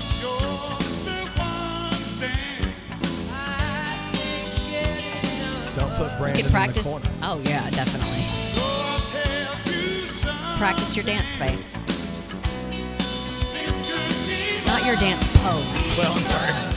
[5.76, 6.86] Don't put You can practice.
[6.86, 7.10] in the corner.
[7.24, 8.24] Oh yeah, definitely.
[10.58, 11.78] Practice your dance space.
[14.66, 15.98] Not your dance pose.
[15.98, 16.77] Well, I'm sorry.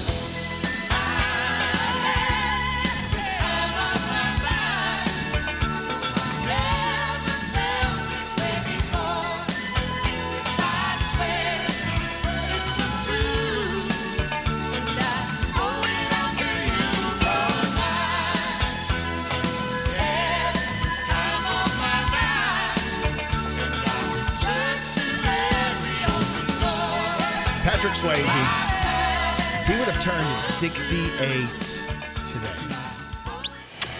[30.00, 31.82] Turned 68
[32.24, 32.48] today.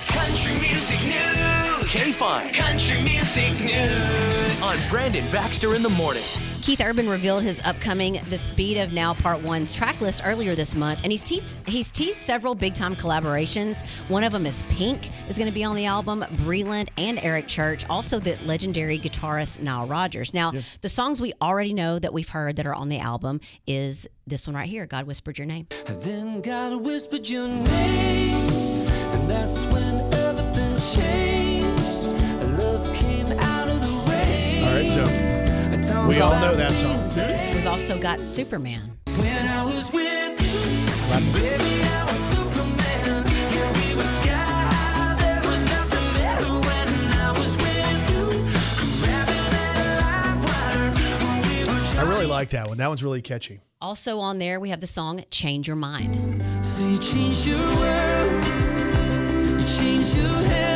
[0.06, 1.92] Country music news.
[1.92, 2.54] K5.
[2.54, 4.62] Country music news.
[4.62, 6.22] On Brandon Baxter in the morning.
[6.62, 10.76] Keith Urban revealed his upcoming The Speed of Now Part 1's track list earlier this
[10.76, 13.86] month, and he's teased, he's teased several big time collaborations.
[14.08, 17.48] One of them is Pink, is going to be on the album, Breland and Eric
[17.48, 20.34] Church, also the legendary guitarist Nile Rodgers.
[20.34, 24.06] Now, the songs we already know that we've heard that are on the album is
[24.26, 25.66] this one right here, God Whispered Your Name.
[25.86, 32.02] Then God whispered your name, and that's when everything changed.
[32.60, 34.64] Love came out of the rain.
[34.64, 35.29] All right, so
[36.08, 36.98] we all know that song.
[37.54, 38.98] We've also got Superman.
[39.16, 40.58] When I was with you,
[41.34, 43.24] baby, I was Superman.
[43.26, 45.16] Yeah, we were sky high.
[45.20, 48.24] There was nothing better when I was with you.
[49.02, 50.92] Grabbing that light wire.
[51.68, 52.78] Oh, I really like that one.
[52.78, 53.60] That one's really catchy.
[53.80, 56.42] Also on there, we have the song Change Your Mind.
[56.64, 58.44] So you change your world,
[59.60, 60.69] you change your hair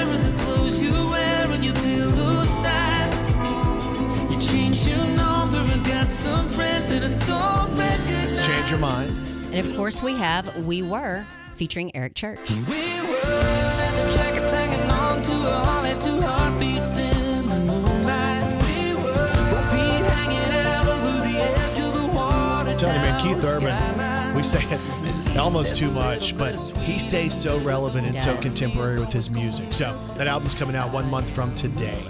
[8.44, 9.10] Change your mind.
[9.54, 11.24] And of course, we have We Were
[11.56, 12.50] featuring Eric Church.
[12.50, 18.42] We were leather jackets hanging on to a Harley, two heartbeats in the moonlight.
[18.62, 19.12] We were
[19.50, 22.70] both feet hanging out over the edge of the water.
[22.70, 27.32] I'm telling you, man, Keith Urban, we say it almost too much, but he stays
[27.32, 29.72] so relevant and so contemporary with his music.
[29.72, 32.02] So that album's coming out one month from today.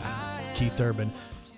[0.54, 1.12] Keith Urban,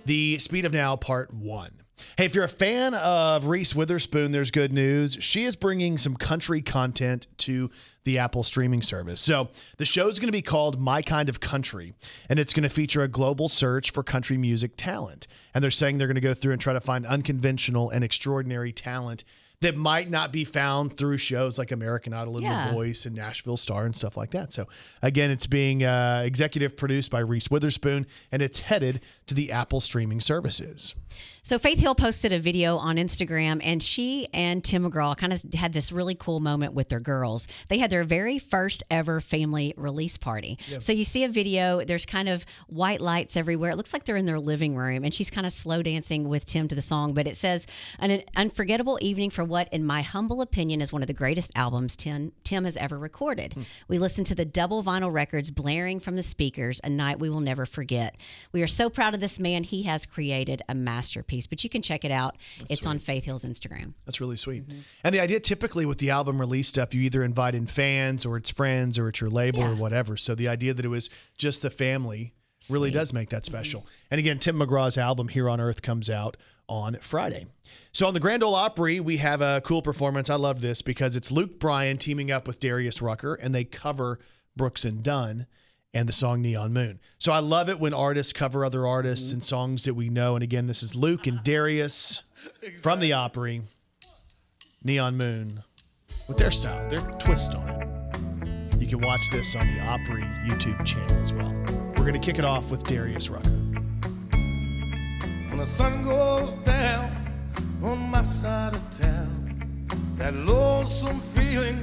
[0.06, 1.82] The Speed of Now, Part One.
[2.16, 5.18] Hey, if you're a fan of Reese Witherspoon, there's good news.
[5.18, 7.70] She is bringing some country content to
[8.04, 9.20] the Apple streaming service.
[9.20, 11.92] So the show is going to be called My Kind of Country,
[12.28, 15.26] and it's going to feature a global search for country music talent.
[15.52, 18.70] And they're saying they're going to go through and try to find unconventional and extraordinary
[18.70, 19.24] talent
[19.60, 22.68] that might not be found through shows like American Idol and Yeah.
[22.68, 24.52] The Voice and Nashville Star and stuff like that.
[24.52, 24.66] So
[25.02, 29.80] again, it's being uh, executive produced by Reese Witherspoon, and it's headed to the Apple
[29.80, 30.94] streaming services.
[31.42, 35.40] So Faith Hill posted a video on Instagram, and she and Tim McGraw kind of
[35.54, 37.46] had this really cool moment with their girls.
[37.68, 40.58] They had their very first ever family release party.
[40.68, 40.82] Yep.
[40.82, 41.84] So you see a video.
[41.84, 43.70] There's kind of white lights everywhere.
[43.70, 46.44] It looks like they're in their living room, and she's kind of slow dancing with
[46.46, 47.14] Tim to the song.
[47.14, 47.68] But it says
[48.00, 51.96] an unforgettable evening for what, in my humble opinion, is one of the greatest albums
[51.96, 53.54] Tim Tim has ever recorded.
[53.54, 53.62] Hmm.
[53.88, 56.80] We listened to the double vinyl records blaring from the speakers.
[56.84, 58.20] A night we will never forget.
[58.52, 59.64] We are so proud of this man.
[59.64, 61.46] He has created a masterpiece.
[61.46, 62.36] But you can check it out.
[62.68, 63.94] it's on Faith Hill's Instagram.
[64.04, 64.68] That's really sweet.
[64.68, 64.80] Mm-hmm.
[65.04, 68.36] And the idea typically with the album release stuff, you either invite in fans or
[68.36, 70.16] it's friends or it's your label or whatever.
[70.16, 72.32] So the idea that it was just the family
[72.70, 73.80] really does make that special.
[73.80, 73.90] Mm-hmm.
[74.10, 76.36] And again, Tim McGraw's album Here on Earth comes out
[76.68, 77.46] on Friday.
[77.92, 80.30] So on the Grand Ole Opry, we have a cool performance.
[80.30, 84.18] I love this because it's Luke Bryan teaming up with Darius Rucker and they cover
[84.56, 85.46] Brooks and Dunn
[85.94, 87.00] and the song Neon Moon.
[87.18, 90.34] So I love it when artists cover other artists and songs that we know.
[90.34, 92.22] And again, this is Luke and Darius
[92.82, 93.62] from the Opry,
[94.84, 95.62] Neon Moon,
[96.28, 98.80] with their style, their twist on it.
[98.80, 101.52] You can watch this on the Opry YouTube channel as well.
[101.96, 103.65] We're going to kick it off with Darius Rucker.
[105.56, 107.10] When the sun goes down
[107.82, 111.80] on my side of town, that lonesome feeling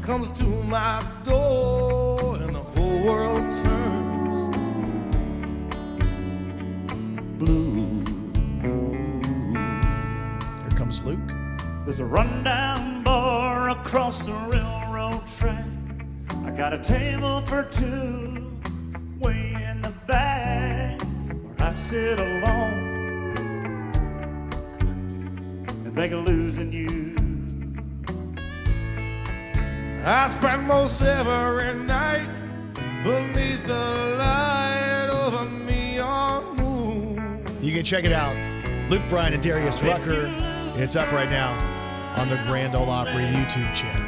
[0.00, 4.56] comes to my door, and the whole world turns
[7.36, 8.02] blue.
[10.62, 11.34] Here comes Luke.
[11.84, 15.68] There's a rundown bar across the railroad track.
[16.46, 18.58] I got a table for two
[19.20, 22.61] way in the back where I sit alone
[26.08, 27.14] think of losing you.
[30.04, 32.26] I spend most every night
[33.04, 37.46] beneath the light of a neon moon.
[37.60, 38.36] You can check it out.
[38.90, 40.28] Luke Bryan and Darius Rucker.
[40.74, 41.52] It's up right now
[42.16, 44.02] on the Grand Ole Opry YouTube channel.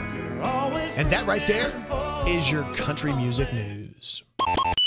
[0.96, 1.70] And that right there
[2.26, 3.83] is your country music news.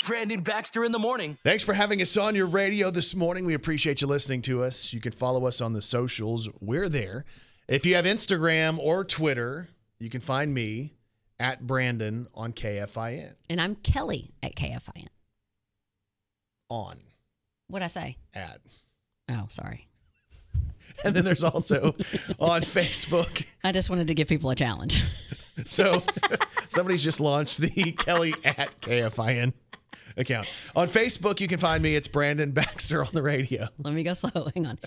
[0.08, 1.36] Brandon Baxter in the morning.
[1.44, 3.44] Thanks for having us on your radio this morning.
[3.44, 4.90] We appreciate you listening to us.
[4.90, 6.48] You can follow us on the socials.
[6.62, 7.26] We're there.
[7.68, 9.68] If you have Instagram or Twitter,
[9.98, 10.94] you can find me
[11.38, 13.34] at Brandon on KFIN.
[13.50, 15.08] And I'm Kelly at KFIN.
[16.70, 16.98] On
[17.66, 18.16] What'd I say?
[18.32, 18.60] at.
[19.28, 19.86] Oh, sorry.
[21.04, 21.94] And then there's also
[22.40, 23.46] on Facebook.
[23.62, 25.04] I just wanted to give people a challenge.
[25.66, 26.04] So
[26.68, 29.52] somebody's just launched the Kelly at KFIN
[30.16, 30.48] account.
[30.76, 31.94] On Facebook, you can find me.
[31.94, 33.68] It's Brandon Baxter on the radio.
[33.78, 34.48] Let me go slow.
[34.54, 34.78] Hang on.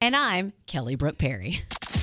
[0.00, 1.60] And I'm Kelly Brooke Perry.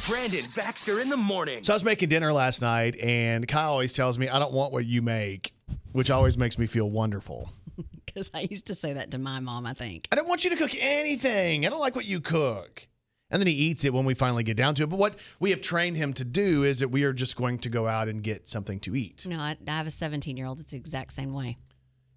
[0.08, 1.64] Brandon Baxter in the morning.
[1.64, 4.74] So I was making dinner last night, and Kyle always tells me, I don't want
[4.74, 5.54] what you make,
[5.92, 7.52] which always makes me feel wonderful.
[8.06, 10.10] Because I used to say that to my mom, I think.
[10.12, 11.66] I don't want you to cook anything.
[11.66, 12.86] I don't like what you cook.
[13.30, 14.90] And then he eats it when we finally get down to it.
[14.90, 17.70] But what we have trained him to do is that we are just going to
[17.70, 19.26] go out and get something to eat.
[19.26, 21.58] No, I, I have a 17 year old that's the exact same way.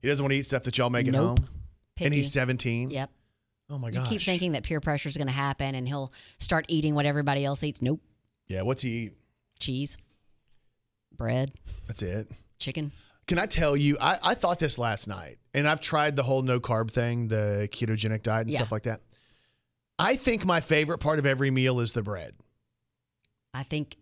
[0.04, 1.38] He doesn't want to eat stuff that y'all make at Nope.
[1.38, 1.48] home.
[1.98, 2.90] And he's 17.
[2.90, 3.08] Yep.
[3.70, 6.66] Oh my You keep thinking that peer pressure is going to happen and he'll start
[6.68, 7.80] eating what everybody else eats.
[7.80, 8.02] Nope.
[8.46, 9.12] Yeah, what's he eat?
[9.58, 9.96] Cheese,
[11.16, 11.54] bread,
[11.86, 12.30] That's it.
[12.58, 12.92] chicken.
[13.26, 16.42] Can I tell you, I, I thought this last night, and I've tried the whole
[16.42, 18.58] no carb thing, the ketogenic diet and Yeah.
[18.58, 19.00] stuff like that.
[19.98, 22.34] I think my favorite part of every meal is the bread.
[23.54, 23.96] I think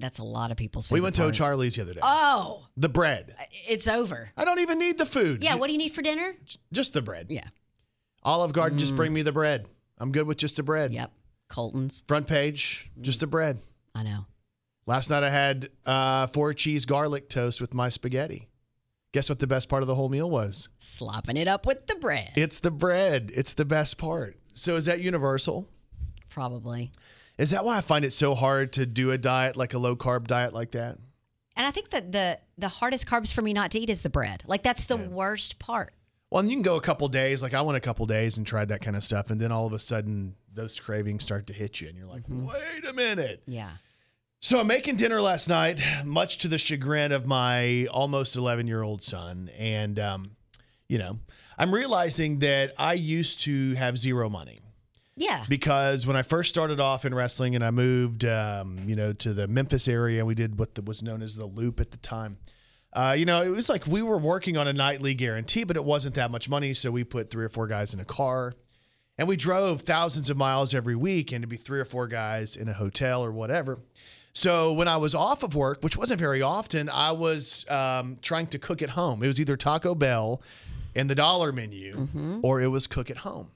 [0.00, 0.94] that's a lot of people's food.
[0.96, 1.34] We went to part.
[1.34, 2.00] O'Charley's the other day.
[2.02, 3.34] Oh, the bread.
[3.66, 4.30] it's over.
[4.36, 5.42] I don't even need the food.
[5.42, 6.34] Yeah, Ju- what do you need for dinner?
[6.72, 7.26] just the bread.
[7.30, 7.44] Yeah.
[8.22, 9.68] Olive Garden, just bring me the bread.
[9.98, 10.92] I'm good with just the bread.
[10.92, 11.12] Yep.
[11.48, 12.02] Colton's.
[12.08, 13.58] Front page, just the bread.
[13.94, 14.26] I know.
[14.86, 18.48] Last night I had uh, four cheese garlic toast with my spaghetti.
[19.12, 20.68] Guess what the best part of the whole meal was?
[20.78, 22.32] Slopping it up with the bread.
[22.36, 23.30] It's the bread.
[23.34, 24.36] It's the best part.
[24.52, 25.68] So is that universal?
[26.28, 26.92] Probably.
[27.38, 29.96] Is that why I find it so hard to do a diet like a low
[29.96, 30.98] carb diet like that?
[31.56, 34.10] And I think that the the hardest carbs for me not to eat is the
[34.10, 34.42] bread.
[34.46, 35.92] Like that's the worst part.
[36.30, 37.42] Well, and you can go a couple days.
[37.42, 39.66] Like I went a couple days and tried that kind of stuff, and then all
[39.66, 43.42] of a sudden those cravings start to hit you, and you're like, "Wait a minute."
[43.46, 43.70] Yeah.
[44.40, 48.82] So I'm making dinner last night, much to the chagrin of my almost 11 year
[48.82, 50.36] old son, and um,
[50.88, 51.18] you know,
[51.58, 54.58] I'm realizing that I used to have zero money.
[55.16, 55.44] Yeah.
[55.48, 59.32] because when I first started off in wrestling and I moved, um, you know, to
[59.32, 62.36] the Memphis area, we did what the, was known as the Loop at the time.
[62.92, 65.84] Uh, you know, it was like we were working on a nightly guarantee, but it
[65.84, 68.54] wasn't that much money, so we put three or four guys in a car,
[69.18, 72.56] and we drove thousands of miles every week, and to be three or four guys
[72.56, 73.78] in a hotel or whatever.
[74.32, 78.48] So when I was off of work, which wasn't very often, I was um, trying
[78.48, 79.22] to cook at home.
[79.22, 80.42] It was either Taco Bell
[80.94, 82.06] in the dollar menu,
[82.42, 83.48] or it was cook at home.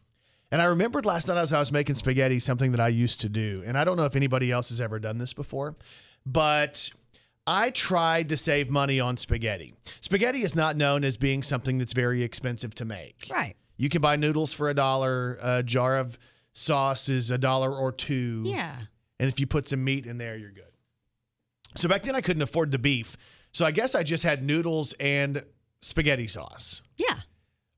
[0.53, 3.29] And I remembered last night as I was making spaghetti, something that I used to
[3.29, 3.63] do.
[3.65, 5.77] And I don't know if anybody else has ever done this before,
[6.27, 6.91] but
[7.47, 9.75] I tried to save money on spaghetti.
[10.01, 13.29] Spaghetti is not known as being something that's very expensive to make.
[13.31, 13.57] Right.
[13.77, 16.19] You can buy noodles for a dollar, a jar of
[16.53, 18.43] sauce is a dollar or two.
[18.45, 18.75] Yeah.
[19.19, 20.65] And if you put some meat in there, you're good.
[21.77, 23.17] So back then I couldn't afford the beef.
[23.53, 25.45] So I guess I just had noodles and
[25.81, 26.83] spaghetti sauce.
[26.97, 27.17] Yeah.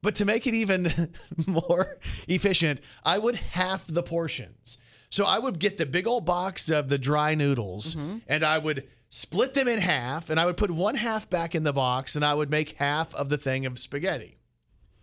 [0.02, 0.92] But to make it even
[1.46, 1.86] more
[2.28, 4.78] efficient, I would half the portions.
[5.10, 8.18] So I would get the big old box of the dry noodles mm-hmm.
[8.26, 11.64] and I would split them in half and I would put one half back in
[11.64, 14.38] the box and I would make half of the thing of spaghetti.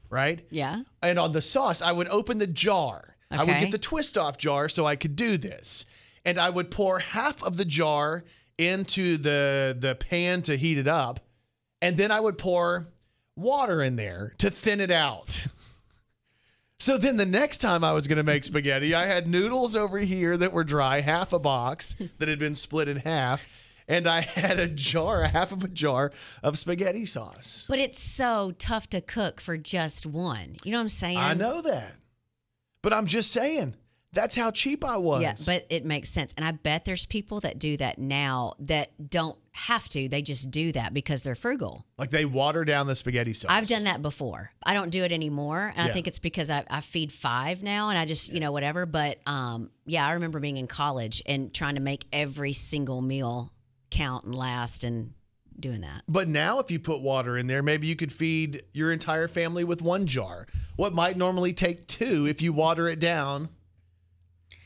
[0.10, 0.42] Right?
[0.50, 0.82] Yeah.
[1.04, 3.16] And on the sauce, I would open the jar.
[3.32, 3.40] Okay.
[3.40, 5.86] I would get the twist off jar so I could do this.
[6.26, 8.24] And I would pour half of the jar
[8.58, 11.20] into the the pan to heat it up.
[11.82, 12.88] And then I would pour
[13.40, 15.48] water in there to thin it out.
[16.82, 20.00] So then the next time I was going to make spaghetti, I had noodles over
[20.00, 23.46] here that were dry, half a box that had been split in half,
[23.86, 27.66] and I had a jar, a half of a jar of spaghetti sauce.
[27.68, 30.56] But it's so tough to cook for just one.
[30.64, 31.18] You know what I'm saying?
[31.18, 31.98] I know that.
[32.82, 33.76] But I'm just saying,
[34.12, 35.22] that's how cheap I was.
[35.22, 36.34] Yeah, but it makes sense.
[36.36, 40.10] And I bet there's people that do that now that don't have to.
[40.10, 41.86] They just do that because they're frugal.
[41.98, 43.52] like they water down the spaghetti sauce.
[43.52, 44.52] I've done that before.
[44.64, 45.74] I don't do it anymore.
[45.76, 45.92] And Yeah.
[45.92, 48.86] I think it's because I, I feed five now and I just, you know, whatever.
[48.86, 53.52] But um, yeah, I remember being in college and trying to make every single meal
[53.92, 55.14] count and last and
[55.60, 56.04] doing that.
[56.08, 59.66] But now, if you put water in there, maybe you could feed your entire family
[59.66, 60.48] with one jar.
[60.78, 63.50] What might normally take two if you water it down.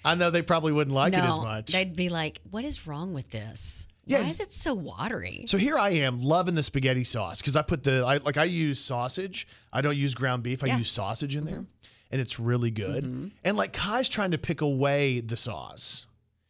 [0.06, 1.72] I know they probably wouldn't like no, it as much.
[1.72, 3.88] They'd be like, what is wrong with this?
[4.06, 5.46] Yeah, Why is it so watery?
[5.48, 8.44] So here I am loving the spaghetti sauce because I put the I, like I
[8.44, 9.48] use sausage.
[9.72, 10.64] I don't use ground beef.
[10.64, 10.78] I Yeah.
[10.78, 11.88] use sausage in there, mm-hmm.
[12.12, 13.04] and it's really good.
[13.06, 13.28] Mm-hmm.
[13.46, 16.06] And like Kai's trying to pick away the sauce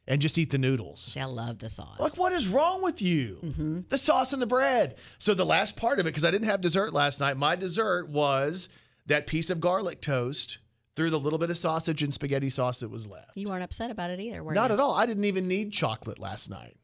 [0.07, 1.15] and just eat the noodles.
[1.19, 1.99] I love the sauce.
[1.99, 3.37] Like, what is wrong with you?
[3.43, 3.79] Mm-hmm.
[3.87, 4.95] The sauce and the bread.
[5.17, 8.09] So the last part of it, because I didn't have dessert last night, my dessert
[8.09, 8.67] was
[9.05, 10.57] that piece of garlic toast
[10.95, 13.35] through the little bit of sausage and spaghetti sauce that was left.
[13.35, 14.69] You weren't upset about it either, were Not you?
[14.69, 14.93] Not at all.
[14.93, 16.77] I didn't even need chocolate last night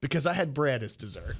[0.00, 1.36] because I had bread as dessert.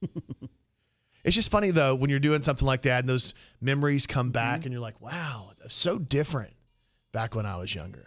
[1.24, 4.32] it's just funny though when you're doing something like that and those memories come mm-hmm.
[4.32, 6.54] back and you're like, wow, that's so different
[7.12, 8.06] back when I was younger.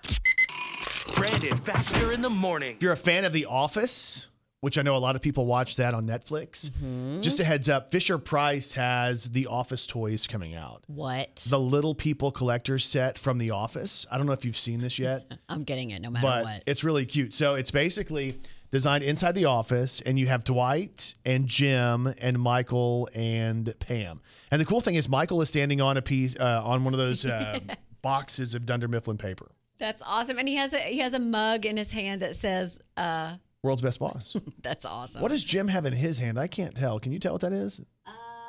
[1.15, 2.77] Brandon Baxter in the morning.
[2.77, 4.29] If you're a fan of The Office,
[4.63, 6.71] which I know a lot of people watch that on Netflix,
[7.19, 10.83] just a heads up Fisher Price has The Office toys coming out.
[10.87, 11.45] What?
[11.49, 14.05] The Little People collector's set from The Office.
[14.09, 15.29] I don't know if you've seen this yet.
[15.49, 16.63] I'm getting it no matter but what.
[16.65, 17.33] it's really cute.
[17.33, 18.39] So it's basically
[18.71, 24.21] designed inside the office, and you have Dwight and Jim and Michael and Pam.
[24.49, 26.99] And the cool thing is, Michael is standing on a piece uh, on one of
[26.99, 27.59] those uh,
[28.01, 29.51] boxes of Dunder Mifflin paper.
[29.77, 30.39] That's awesome.
[30.39, 33.81] And he has a he has a mug in his hand that says, uh, World's
[33.81, 34.35] best boss.
[34.61, 35.21] that's awesome.
[35.21, 36.37] What does Jim have in his hand?
[36.37, 36.99] I can't tell.
[36.99, 37.81] Can you tell what that is?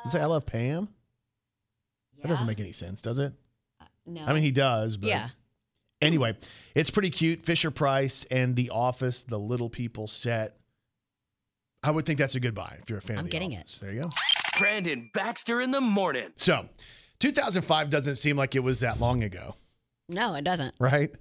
[0.05, 0.89] Is it I love Pam?
[2.21, 3.33] That doesn't make any sense, does it?
[3.81, 4.25] Uh, no.
[4.25, 5.29] I mean, he does, but Yeah.
[6.01, 6.35] Anyway,
[6.75, 7.45] it's pretty cute.
[7.45, 10.57] Fisher Price and The Office, the Little People set.
[11.81, 13.55] I would think that's a good buy if you're a fan I'm of The getting
[13.55, 13.79] Office.
[13.79, 14.09] There you go.
[14.57, 16.29] Brandon Baxter in the morning.
[16.35, 16.67] So,
[17.19, 19.55] 2005 doesn't seem like it was that long ago,
[20.09, 20.75] No, it doesn't.
[20.79, 21.11] right?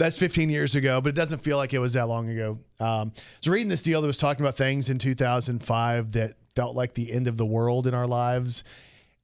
[0.00, 2.58] That's 15 years ago, but it doesn't feel like it was that long ago.
[2.80, 6.74] Um, I was reading this deal that was talking about things in 2005 that felt
[6.74, 8.64] like the end of the world in our lives.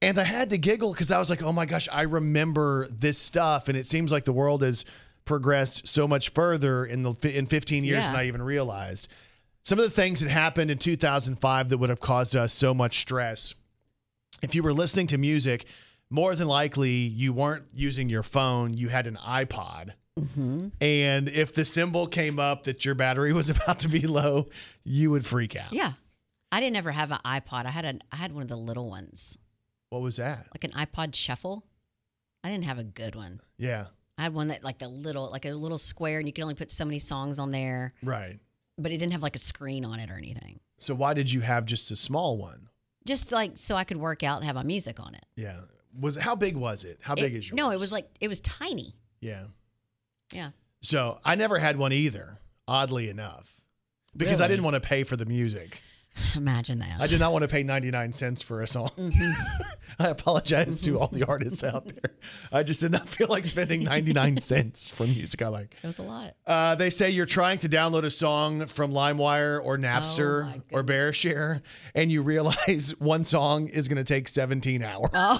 [0.01, 3.17] And I had to giggle because I was like, oh my gosh, I remember this
[3.17, 3.67] stuff.
[3.69, 4.85] And it seems like the world has
[5.25, 8.11] progressed so much further in the in 15 years Yeah.
[8.11, 9.11] than I even realized.
[9.63, 12.99] Some of the things that happened in 2005 that would have caused us so much
[12.99, 13.53] stress.
[14.43, 15.65] If you were listening to music,
[16.11, 19.93] more than likely you weren't using your phone, you had an iPod.
[20.81, 24.47] And if the symbol came up that your battery was about to be low,
[24.83, 25.73] you would freak out.
[25.73, 25.93] Yeah.
[26.51, 27.65] I didn't ever have an iPod.
[27.65, 29.37] I had an I had one of the little ones.
[29.89, 30.47] What was that?
[30.53, 31.65] Like an iPod shuffle.
[32.43, 33.41] I didn't have a good one.
[33.57, 33.87] Yeah.
[34.17, 36.55] I had one that like the little like a little square and you could only
[36.55, 38.39] put so many songs on there, Right.
[38.77, 40.59] but it didn't have like a screen on it or anything.
[40.79, 42.69] So why did you have just a small one?
[43.05, 45.25] Just like so I could work out and have my music on it.
[45.35, 45.57] Yeah.
[45.99, 46.99] Was how big was it?
[47.01, 47.55] How big is yours?
[47.57, 48.95] No, it was like it was tiny.
[49.19, 49.43] Yeah.
[50.33, 50.51] Yeah.
[50.81, 53.61] So I never had one either, oddly enough,
[54.15, 55.81] because I didn't want to pay for the music.
[56.35, 56.99] Imagine that.
[56.99, 58.89] I did not want to pay 99 cents for a song.
[58.97, 59.33] Mhm.
[59.99, 62.15] I apologize to all the artists out there.
[62.51, 65.75] I just did not feel like spending 99 cents for music I like.
[65.81, 66.35] It was a lot.
[66.45, 71.61] Uh, they say you're trying to download a song from LimeWire or Napster or BearShare,
[71.95, 75.09] and you realize one song is going to take 17 hours.
[75.15, 75.39] Oh.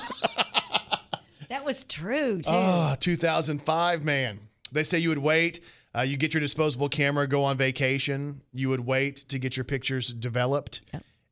[1.50, 2.50] that was true, too.
[2.52, 4.40] Oh, 2005, man.
[4.72, 5.60] They say you would wait.
[5.96, 8.42] Uh, you get your disposable camera, go on vacation.
[8.54, 10.82] You would wait to get your pictures developed,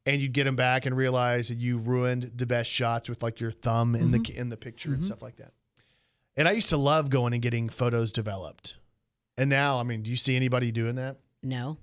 [0.05, 3.39] and you'd get them back and realize that you ruined the best shots with like
[3.39, 5.51] your thumb in the in the picture and stuff like that.
[6.37, 8.77] And I used to love going and getting photos developed.
[9.37, 11.17] And now, I mean, do you see anybody doing that?
[11.43, 11.77] No.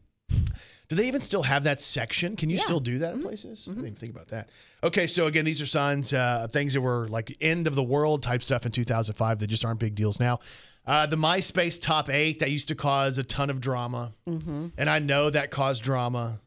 [0.88, 2.36] Do they even still have that section?
[2.36, 2.62] Can you Yeah.
[2.64, 3.66] still do that in places?
[3.66, 4.50] I didn't even think about that.
[4.84, 8.22] Okay, so again, these are signs uh, things that were like end of the world
[8.22, 10.40] type stuff in 2005 that just aren't big deals now.
[10.84, 14.68] Uh, the MySpace top eight that used to cause a ton of drama, Mm-hmm.
[14.76, 16.40] and I know that caused drama.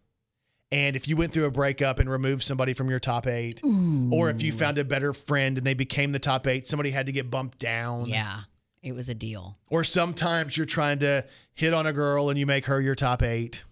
[0.71, 4.29] And if you went through a breakup and removed somebody from your top eight, or
[4.29, 7.11] if you found a better friend and they became the top eight, somebody had to
[7.13, 8.07] get bumped down.
[8.07, 8.41] Yeah.
[8.83, 9.57] It was a deal.
[9.69, 13.23] Or sometimes you're trying to hit on a girl and you make her your top
[13.23, 13.63] eight.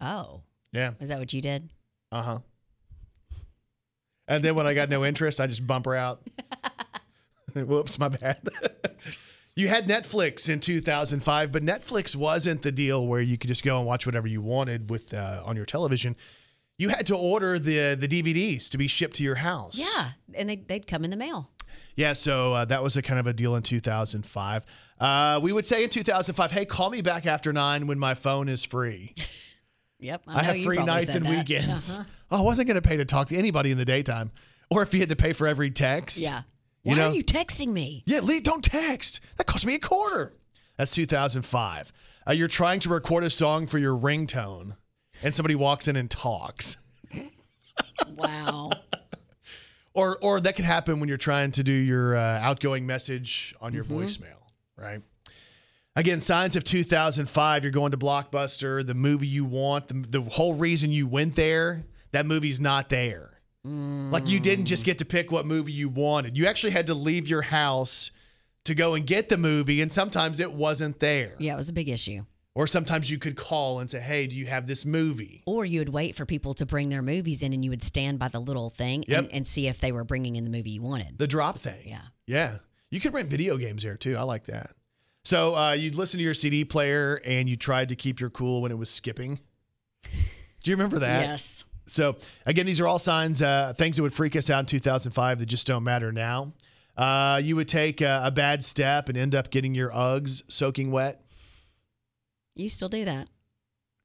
[0.00, 0.42] Oh.
[0.72, 0.92] Yeah.
[1.00, 1.70] Is that what you did?
[2.12, 2.38] Uh huh.
[4.28, 6.22] And then when I got no interest, I just bump her out.
[7.54, 8.38] Whoops, my bad.
[9.56, 13.78] you had Netflix in 2005, but Netflix wasn't the deal where you could just go
[13.78, 16.16] and watch whatever you wanted with uh, on your television.
[16.78, 19.78] You had to order the the DVDs to be shipped to your house.
[19.78, 20.10] Yeah.
[20.34, 21.50] And they, they'd come in the mail.
[21.96, 24.64] Yeah, so uh, that was a kind of a deal in 2005.
[24.98, 28.48] Uh, we would say in 2005, hey, call me back after nine when my phone
[28.48, 29.14] is free.
[30.02, 30.22] Yep.
[30.26, 31.30] I, I, have free nights and that.
[31.30, 31.96] weekends.
[31.96, 32.04] Uh-huh.
[32.32, 34.32] Oh, I wasn't going to pay to talk to anybody in the daytime,
[34.68, 36.18] or if you had to pay for every text.
[36.18, 36.42] Yeah.
[36.84, 37.10] You Why know?
[37.10, 38.02] are you texting me?
[38.06, 39.20] Yeah, Lee, don't text.
[39.36, 40.32] That cost me a quarter.
[40.76, 41.92] That's 2005.
[42.28, 44.76] Uh, you're trying to record a song for your ringtone,
[45.22, 46.76] and somebody walks in and talks.
[48.16, 48.70] Wow.
[49.94, 53.72] Or, or that could happen when you're trying to do your uh, outgoing message on
[53.74, 54.00] your Mm-hmm.
[54.00, 54.38] voicemail,
[54.76, 55.00] right?
[55.96, 57.62] Again, signs of 2005.
[57.64, 61.84] You're going to Blockbuster, the movie you want, the, the whole reason you went there,
[62.12, 63.31] that movie's not there.
[63.64, 66.36] Like you didn't just get to pick what movie you wanted.
[66.36, 68.10] You actually had to leave your house
[68.64, 71.36] to go and get the movie, and sometimes it wasn't there.
[71.38, 72.24] Yeah, it was a big issue.
[72.54, 75.78] Or sometimes you could call and say, "Hey, do you have this movie?" Or you
[75.80, 78.40] would wait for people to bring their movies in and you would stand by the
[78.40, 79.18] little thing Yep.
[79.24, 81.16] and, and see if they were bringing in the movie you wanted.
[81.18, 81.80] The drop thing.
[81.88, 82.02] Yeah.
[82.26, 82.58] Yeah.
[82.90, 84.16] You could rent video games there too.
[84.18, 84.72] I like that.
[85.24, 88.60] So uh, you'd listen to your CD player and you tried to keep your cool
[88.60, 89.38] when it was skipping.
[90.02, 91.22] Do you remember that?
[91.22, 91.64] Yes.
[91.92, 92.16] So
[92.46, 95.46] again, these are all signs, uh, things that would freak us out in 2005 that
[95.46, 96.52] just don't matter now.
[96.96, 100.90] Uh, you would take a, a bad step and end up getting your Uggs soaking
[100.90, 101.22] wet.
[102.54, 103.28] You still do that.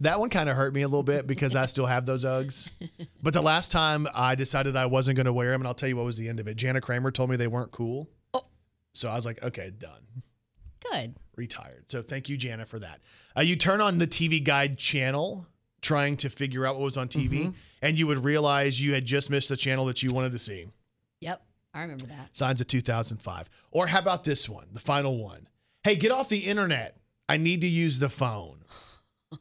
[0.02, 2.70] That one kind of hurt me a little bit because I still have those Uggs.
[3.22, 5.90] But the last time I decided I wasn't going to wear them, and I'll tell
[5.90, 6.56] you what was the end of it.
[6.56, 8.10] Jana Kramer told me they weren't cool.
[8.34, 8.46] Oh.
[8.94, 10.24] So I was like, okay, done.
[10.92, 11.16] Good.
[11.36, 11.90] Retired.
[11.90, 13.02] So thank you, Jana, for that.
[13.36, 15.48] Uh, you turn on the TV Guide channel
[15.88, 17.52] trying to figure out what was on TV, mm-hmm.
[17.82, 20.68] and you would realize you had just missed the channel that you wanted to see.
[21.22, 21.42] Yep.
[21.74, 22.36] I remember that.
[22.36, 23.50] Signs of 2005.
[23.72, 25.48] Or how about this one, the final one?
[25.86, 26.98] Hey, get off the internet.
[27.30, 28.58] I need to use the phone.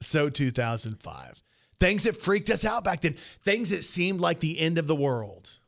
[0.00, 1.42] so 2005.
[1.78, 4.96] Things that freaked us out back then, things that seemed like the end of the
[4.96, 5.58] world.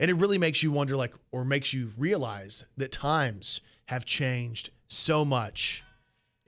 [0.00, 4.70] And it really makes you wonder, like, or makes you realize that times have changed
[4.88, 5.84] so much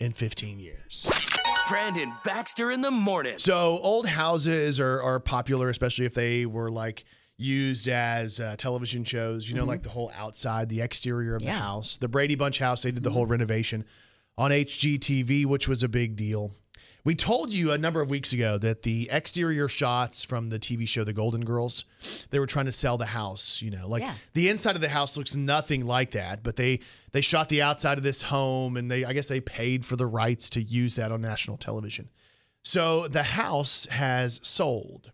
[0.00, 1.36] in 15 years.
[1.68, 3.38] Brandon Baxter in the morning.
[3.38, 7.04] So old houses are, are popular, especially if they were like
[7.36, 9.48] used as uh, television shows.
[9.48, 11.96] You know, like the whole outside, the exterior of the house.
[11.96, 13.84] The Brady Bunch house, they did the whole renovation
[14.38, 16.52] on HGTV, which was a big deal.
[17.07, 20.88] We told you a number of weeks ago that the exterior shots from the TV
[20.88, 21.84] show The Golden Girls,
[22.30, 23.62] they were trying to sell the house.
[23.62, 24.12] You know, like Yeah.
[24.34, 26.80] the inside of the house looks nothing like that, but they
[27.12, 30.04] they shot the outside of this home, and they I guess they paid for the
[30.04, 32.09] rights to use that on national television.
[32.64, 35.12] So the house has sold,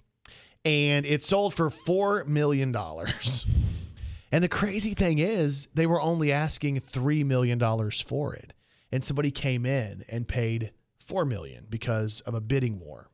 [0.64, 3.44] and it sold for four million dollars.
[4.32, 8.54] and the crazy thing is, they were only asking three million dollars for it,
[8.90, 10.72] and somebody came in and paid
[11.02, 13.08] four million because of a bidding war.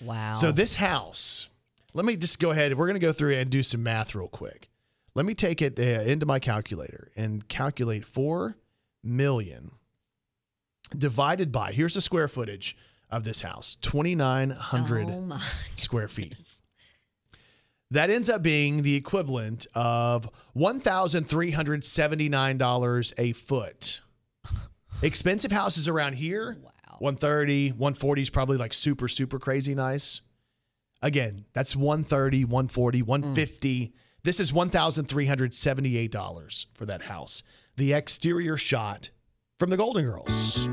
[0.00, 0.34] Wow.
[0.34, 1.48] So this house,
[1.92, 2.76] let me just go ahead.
[2.76, 4.68] We're going to go through and do some math real quick.
[5.14, 8.56] Let me take it uh, into my calculator and calculate 4
[9.02, 9.70] million
[10.96, 12.76] divided by, here's the square footage
[13.10, 16.36] of this house 2,900 Oh square feet.
[17.90, 24.00] That ends up being the equivalent of $1,379 a foot.
[25.02, 26.70] Expensive houses around here, wow.
[27.04, 30.22] 130, 140 is probably like super, super crazy nice.
[31.02, 33.92] Again, that's 130, 140, 150.
[34.22, 37.42] This is $1,378 for that house.
[37.76, 39.10] The exterior shot
[39.58, 40.66] from the Golden Girls.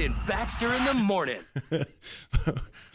[0.00, 1.40] Brandon Baxter in the morning.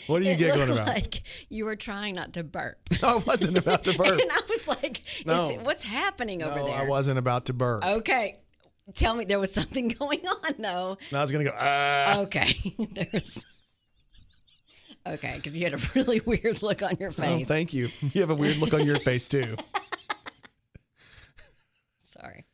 [0.08, 0.88] What are you It giggling looked about?
[0.96, 2.78] Like you were trying not to burp.
[3.04, 4.20] I wasn't about to burp.
[4.22, 5.50] and I was like, is No.
[5.64, 6.76] what's happening over there?
[6.78, 7.84] I wasn't about to burp.
[7.84, 8.38] Okay.
[8.94, 11.00] Tell me there was something going on though.
[11.10, 11.56] And I was gonna go.
[11.60, 12.20] Ah.
[12.20, 12.56] Okay.
[12.94, 13.44] There's
[15.08, 17.48] Okay, because you had a really weird look on your Oh, face.
[17.48, 17.90] thank you.
[18.14, 19.56] You have a weird look on your face too.
[22.04, 22.46] Sorry.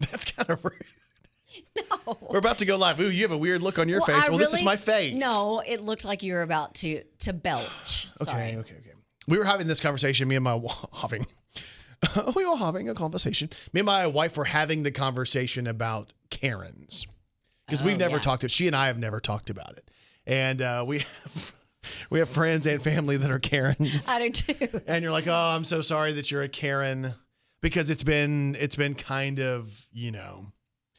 [0.00, 0.72] That's kind of rude.
[2.06, 2.18] No.
[2.20, 2.98] We're about to go live.
[3.00, 4.24] Ooh, you have a weird look on your Well, face.
[4.26, 5.14] I well, this is my face.
[5.14, 8.08] No, it looked like you were about to to belch.
[8.22, 8.56] Okay, Sorry.
[8.56, 8.92] okay, okay.
[9.28, 10.26] We were having this conversation.
[10.28, 10.58] Me and my
[11.00, 11.24] having,
[12.34, 13.48] we were having a conversation.
[13.72, 17.06] Me and my wife were having the conversation about Karens
[17.66, 18.22] because Oh, we've never yeah.
[18.22, 18.44] talked.
[18.44, 18.50] It.
[18.50, 19.88] She and I have never talked about it,
[20.26, 21.52] and uh, we have
[22.10, 24.08] we have friends and family that are Karens.
[24.08, 24.80] I do too.
[24.86, 27.14] and you're like, oh, I'm so sorry that you're a Karen
[27.60, 30.46] because it's been it's been kind of you know.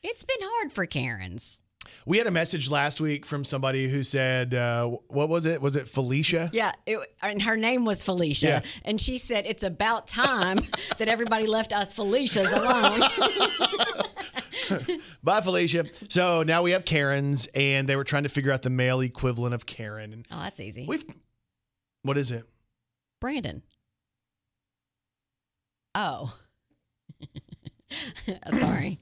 [0.04, 1.62] It's been hard for Karens.
[2.06, 5.62] We had a message last week from somebody who said, uh, what was it?
[5.62, 6.50] Was it Felicia?
[6.54, 8.62] Yeah, it, and her name was Felicia, Yeah.
[8.86, 10.58] and she said it's about time
[11.00, 13.02] that everybody left us Felicias alone.
[15.24, 15.86] Bye, Felicia.
[16.10, 19.54] So now we have Karens, and they were trying to figure out the male equivalent
[19.56, 20.24] of Karen.
[20.32, 20.86] Oh, that's easy.
[20.88, 21.04] we've,
[22.04, 22.46] what is it?
[23.20, 23.64] Brandon.
[25.96, 26.34] Oh,
[28.52, 29.00] sorry.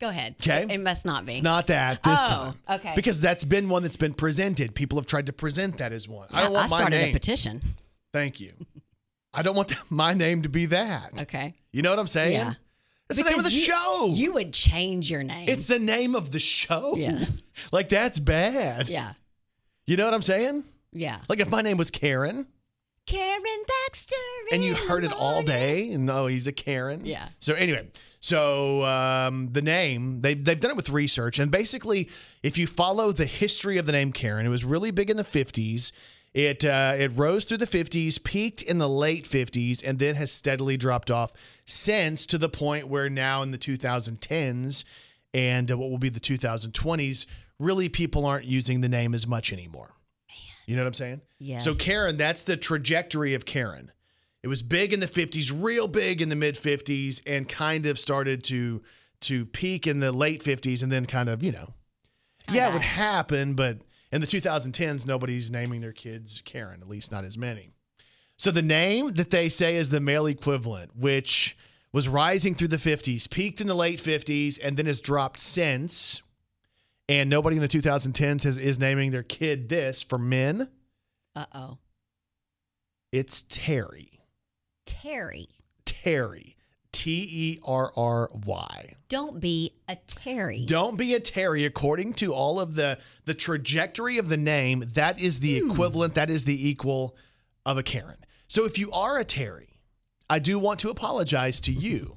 [0.00, 0.36] Go ahead.
[0.40, 0.66] Okay.
[0.70, 1.32] It must not be.
[1.32, 2.54] It's not that this Oh, time.
[2.78, 2.92] okay.
[2.94, 4.74] Because that's been one that's been presented.
[4.74, 6.28] People have tried to present that as one.
[6.30, 7.10] I don't want my started name.
[7.10, 7.60] a petition.
[8.12, 8.52] Thank you.
[9.34, 11.22] I don't want my name to be that.
[11.22, 11.54] Okay.
[11.72, 12.32] You know what I'm saying?
[12.34, 12.54] Yeah.
[13.10, 14.10] It's the name of the you- show.
[14.12, 15.48] You would change your name.
[15.48, 16.94] It's the name of the show.
[16.96, 17.40] Yes.
[17.72, 18.88] like that's bad.
[18.88, 19.14] yeah.
[19.86, 20.64] You know what I'm saying?
[20.92, 21.18] Yeah.
[21.28, 22.46] Like if my name was Karen
[23.06, 23.42] Karen
[23.86, 24.14] Baxter.
[24.52, 27.06] and you heard it all day, and no, he's a Karen.
[27.06, 27.26] Yeah.
[27.40, 27.86] So anyway,
[28.20, 32.08] so um, the name they've they've done it with research, and basically,
[32.42, 35.24] if you follow the history of the name Karen, it was really big in the
[35.24, 35.92] '50s.
[36.34, 40.30] It uh, it rose through the 50s, peaked in the late 50s, and then has
[40.30, 41.32] steadily dropped off
[41.66, 44.84] since to the point where now in the 2010s
[45.32, 47.26] and uh, what will be the 2020s,
[47.58, 49.94] really people aren't using the name as much anymore.
[50.66, 51.22] You know what I'm saying?
[51.38, 51.64] Yes.
[51.64, 53.90] So Karen, that's the trajectory of Karen.
[54.42, 57.98] It was big in the 50s, real big in the mid 50s, and kind of
[57.98, 58.82] started to
[59.20, 61.66] to peak in the late 50s, and then kind of, you know,
[62.50, 63.78] yeah, it would happen, but
[64.12, 67.72] in the 2010s, nobody's naming their kids Karen, at least not as many.
[68.36, 71.56] So the name that they say is the male equivalent, which
[71.92, 76.22] was rising through the 50s, peaked in the late 50s, and then has dropped since.
[77.08, 80.68] And nobody in the 2010s has, is naming their kid this for men.
[81.34, 81.78] Uh oh.
[83.10, 84.17] It's Terry.
[84.88, 85.48] Terry.
[85.84, 86.56] Terry.
[86.90, 88.94] T E R R Y.
[89.08, 90.64] Don't be a Terry.
[90.66, 91.64] Don't be a Terry.
[91.64, 95.70] According to all of the the trajectory of the name, that is the Hmm.
[95.70, 97.16] equivalent, that is the equal
[97.66, 98.16] of a Karen.
[98.48, 99.80] So if you are a Terry,
[100.30, 102.14] I do want to apologize to you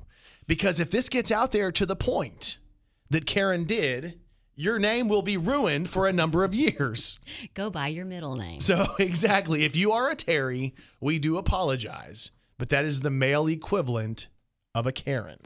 [0.48, 2.58] because if this gets out there to the point
[3.10, 4.20] that Karen did,
[4.56, 7.20] your name will be ruined for a number of years.
[7.54, 8.62] Go by your middle name.
[8.62, 9.64] So, exactly.
[9.66, 12.32] If you are a Terry, we do apologize,
[12.62, 14.28] but that is the male equivalent
[14.76, 15.40] of a Karen.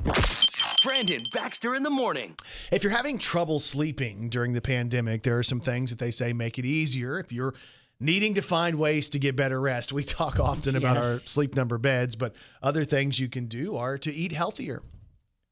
[0.84, 2.36] Brandon Baxter in the morning.
[2.74, 6.34] If you're having trouble sleeping during the pandemic, there are some things that they say
[6.34, 7.18] make it easier.
[7.18, 7.54] If you're
[8.02, 11.78] needing to find ways to get better rest, we talk often about our sleep number
[11.78, 14.82] beds, but other things you can do are to eat healthier.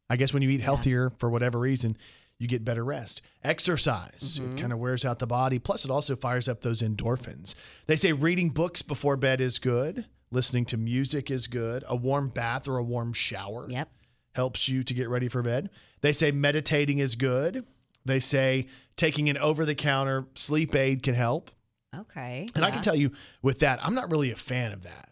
[0.09, 1.95] I guess when you eat healthier for whatever reason,
[2.39, 3.21] you get better rest.
[3.41, 4.57] Exercise, it mm-hmm.
[4.57, 5.59] kind of wears out the body.
[5.59, 7.55] Plus, it also fires up those endorphins.
[7.87, 10.03] They say reading books before bed is good,
[10.33, 13.89] listening to music is good, a warm bath or a warm shower Yep.
[14.33, 15.69] helps you to get ready for bed.
[16.01, 17.63] They say meditating is good.
[18.05, 18.67] They say
[18.97, 21.51] taking an over the counter sleep aid can help.
[21.95, 22.47] Okay.
[22.55, 23.11] And I can tell you
[23.41, 25.09] with that, I'm not really a fan of that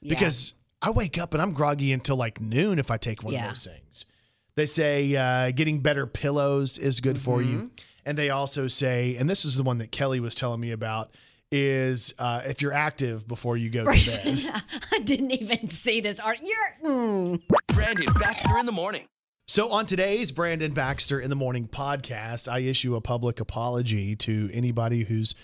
[0.00, 0.10] Yeah.
[0.14, 3.44] because I wake up and I'm groggy until like noon if I take one Yeah.
[3.44, 4.06] of those things.
[4.54, 7.56] They say uh, getting better pillows is good for you.
[7.56, 7.66] Mm-hmm.
[8.04, 11.10] And they also say, and this is the one that Kelly was telling me about,
[11.52, 14.62] is uh, if you're active before you go to bed.
[14.92, 16.38] I didn't even see this art.
[16.42, 16.90] You're.
[16.90, 17.42] Mm.
[17.68, 19.06] Brandon Baxter in the morning.
[19.46, 24.48] So, on today's Brandon Baxter in the Morning podcast, I issue a public apology to
[24.52, 25.34] anybody who's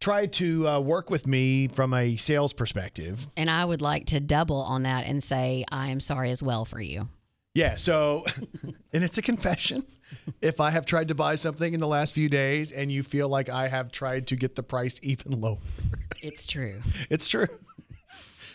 [0.00, 3.26] tried to uh, work with me from a sales perspective.
[3.36, 6.64] And I would like to double on that and say I am sorry as well
[6.64, 7.08] for you.
[7.54, 7.76] Yeah.
[7.76, 8.24] So,
[8.92, 9.84] and it's a confession.
[10.40, 13.28] If I have tried to buy something in the last few days and you feel
[13.28, 15.58] like I have tried to get the price even lower,
[16.22, 16.80] It's true.
[17.10, 17.46] it's true.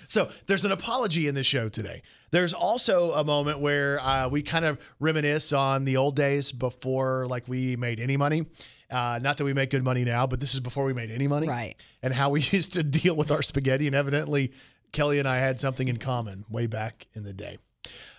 [0.08, 2.02] So there's an apology in the show today.
[2.32, 7.28] There's also a moment where uh, we kind of reminisce on the old days before
[7.28, 8.46] like we made any money.
[8.90, 11.28] Uh, not that we make good money now, but this is before we made any
[11.28, 11.48] money.
[11.48, 11.76] Right.
[12.02, 13.86] And how we used to deal with our spaghetti.
[13.86, 14.52] And evidently,
[14.92, 17.60] Kelly and I had something in common way back in the day.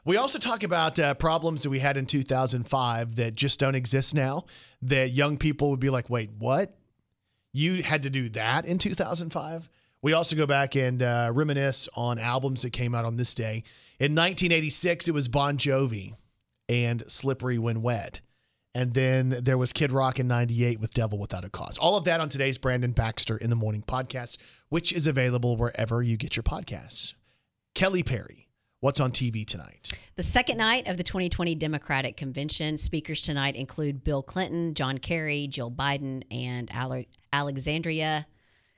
[0.05, 4.14] We also talk about uh, problems that we had in 2005 that just don't exist
[4.14, 4.47] now.
[4.83, 6.75] That young people would be like, wait, what?
[7.53, 9.68] You had to do that in 2005?
[10.03, 13.64] We also go back and uh, reminisce on albums that came out on this day.
[13.99, 16.14] In 1986, it was Bon Jovi
[16.68, 18.21] and Slippery When Wet.
[18.75, 21.77] And then there was Kid Rock in 98 with Devil Without a Cause.
[21.77, 26.03] All of that on today's Brandon Baxter in the Morning podcast, which is available wherever
[26.03, 27.14] you get your podcasts.
[27.75, 28.47] Kelly Perry,
[28.81, 29.91] what's on TV tonight?
[30.16, 35.47] The second night of the 2020 Democratic Convention, speakers tonight include Bill Clinton, John Kerry,
[35.47, 38.26] Jill Biden, and Ale- Alexandria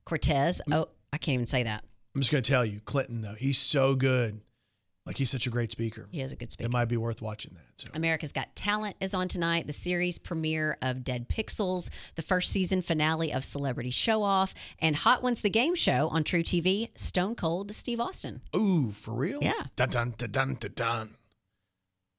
[0.04, 0.60] Cortez.
[0.70, 1.84] Oh, I can't even say that.
[2.14, 4.40] I'm just going to tell you, Clinton, though, he's so good.
[5.04, 6.06] Like, he's such a great speaker.
[6.12, 6.66] He is a good speaker.
[6.66, 7.64] It might be worth watching that.
[7.74, 7.88] So.
[7.92, 9.66] America's Got Talent is on tonight.
[9.66, 14.94] The series premiere of Dead Pixels, the first season finale of Celebrity Show Off, and
[14.94, 16.96] Hot Ones the Game Show on truTV.
[16.96, 18.42] Stone Cold Steve Austin.
[18.54, 19.40] Ooh, for real?
[19.42, 19.64] Yeah.
[19.74, 21.08] Dun dun dun dun dun dun.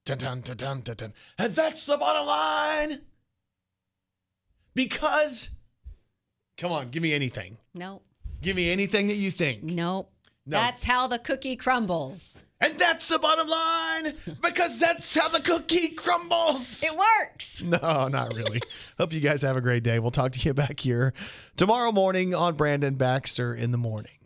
[0.05, 1.13] Dun dun dun dun dun dun.
[1.39, 3.01] And that's the bottom line.
[4.75, 5.51] Because,
[6.57, 7.57] come on, give me anything.
[7.73, 8.03] Nope.
[8.41, 9.63] Give me anything that you think.
[9.63, 10.11] Nope.
[10.45, 10.57] No.
[10.57, 12.43] That's how the cookie crumbles.
[12.63, 14.13] And that's the bottom line.
[14.41, 16.83] Because that's how the cookie crumbles.
[16.83, 17.61] It works.
[17.63, 18.61] No, not really.
[18.97, 19.99] Hope you guys have a great day.
[19.99, 21.13] We'll talk to you back here
[21.57, 24.22] tomorrow morning on Brandon Baxter in the morning.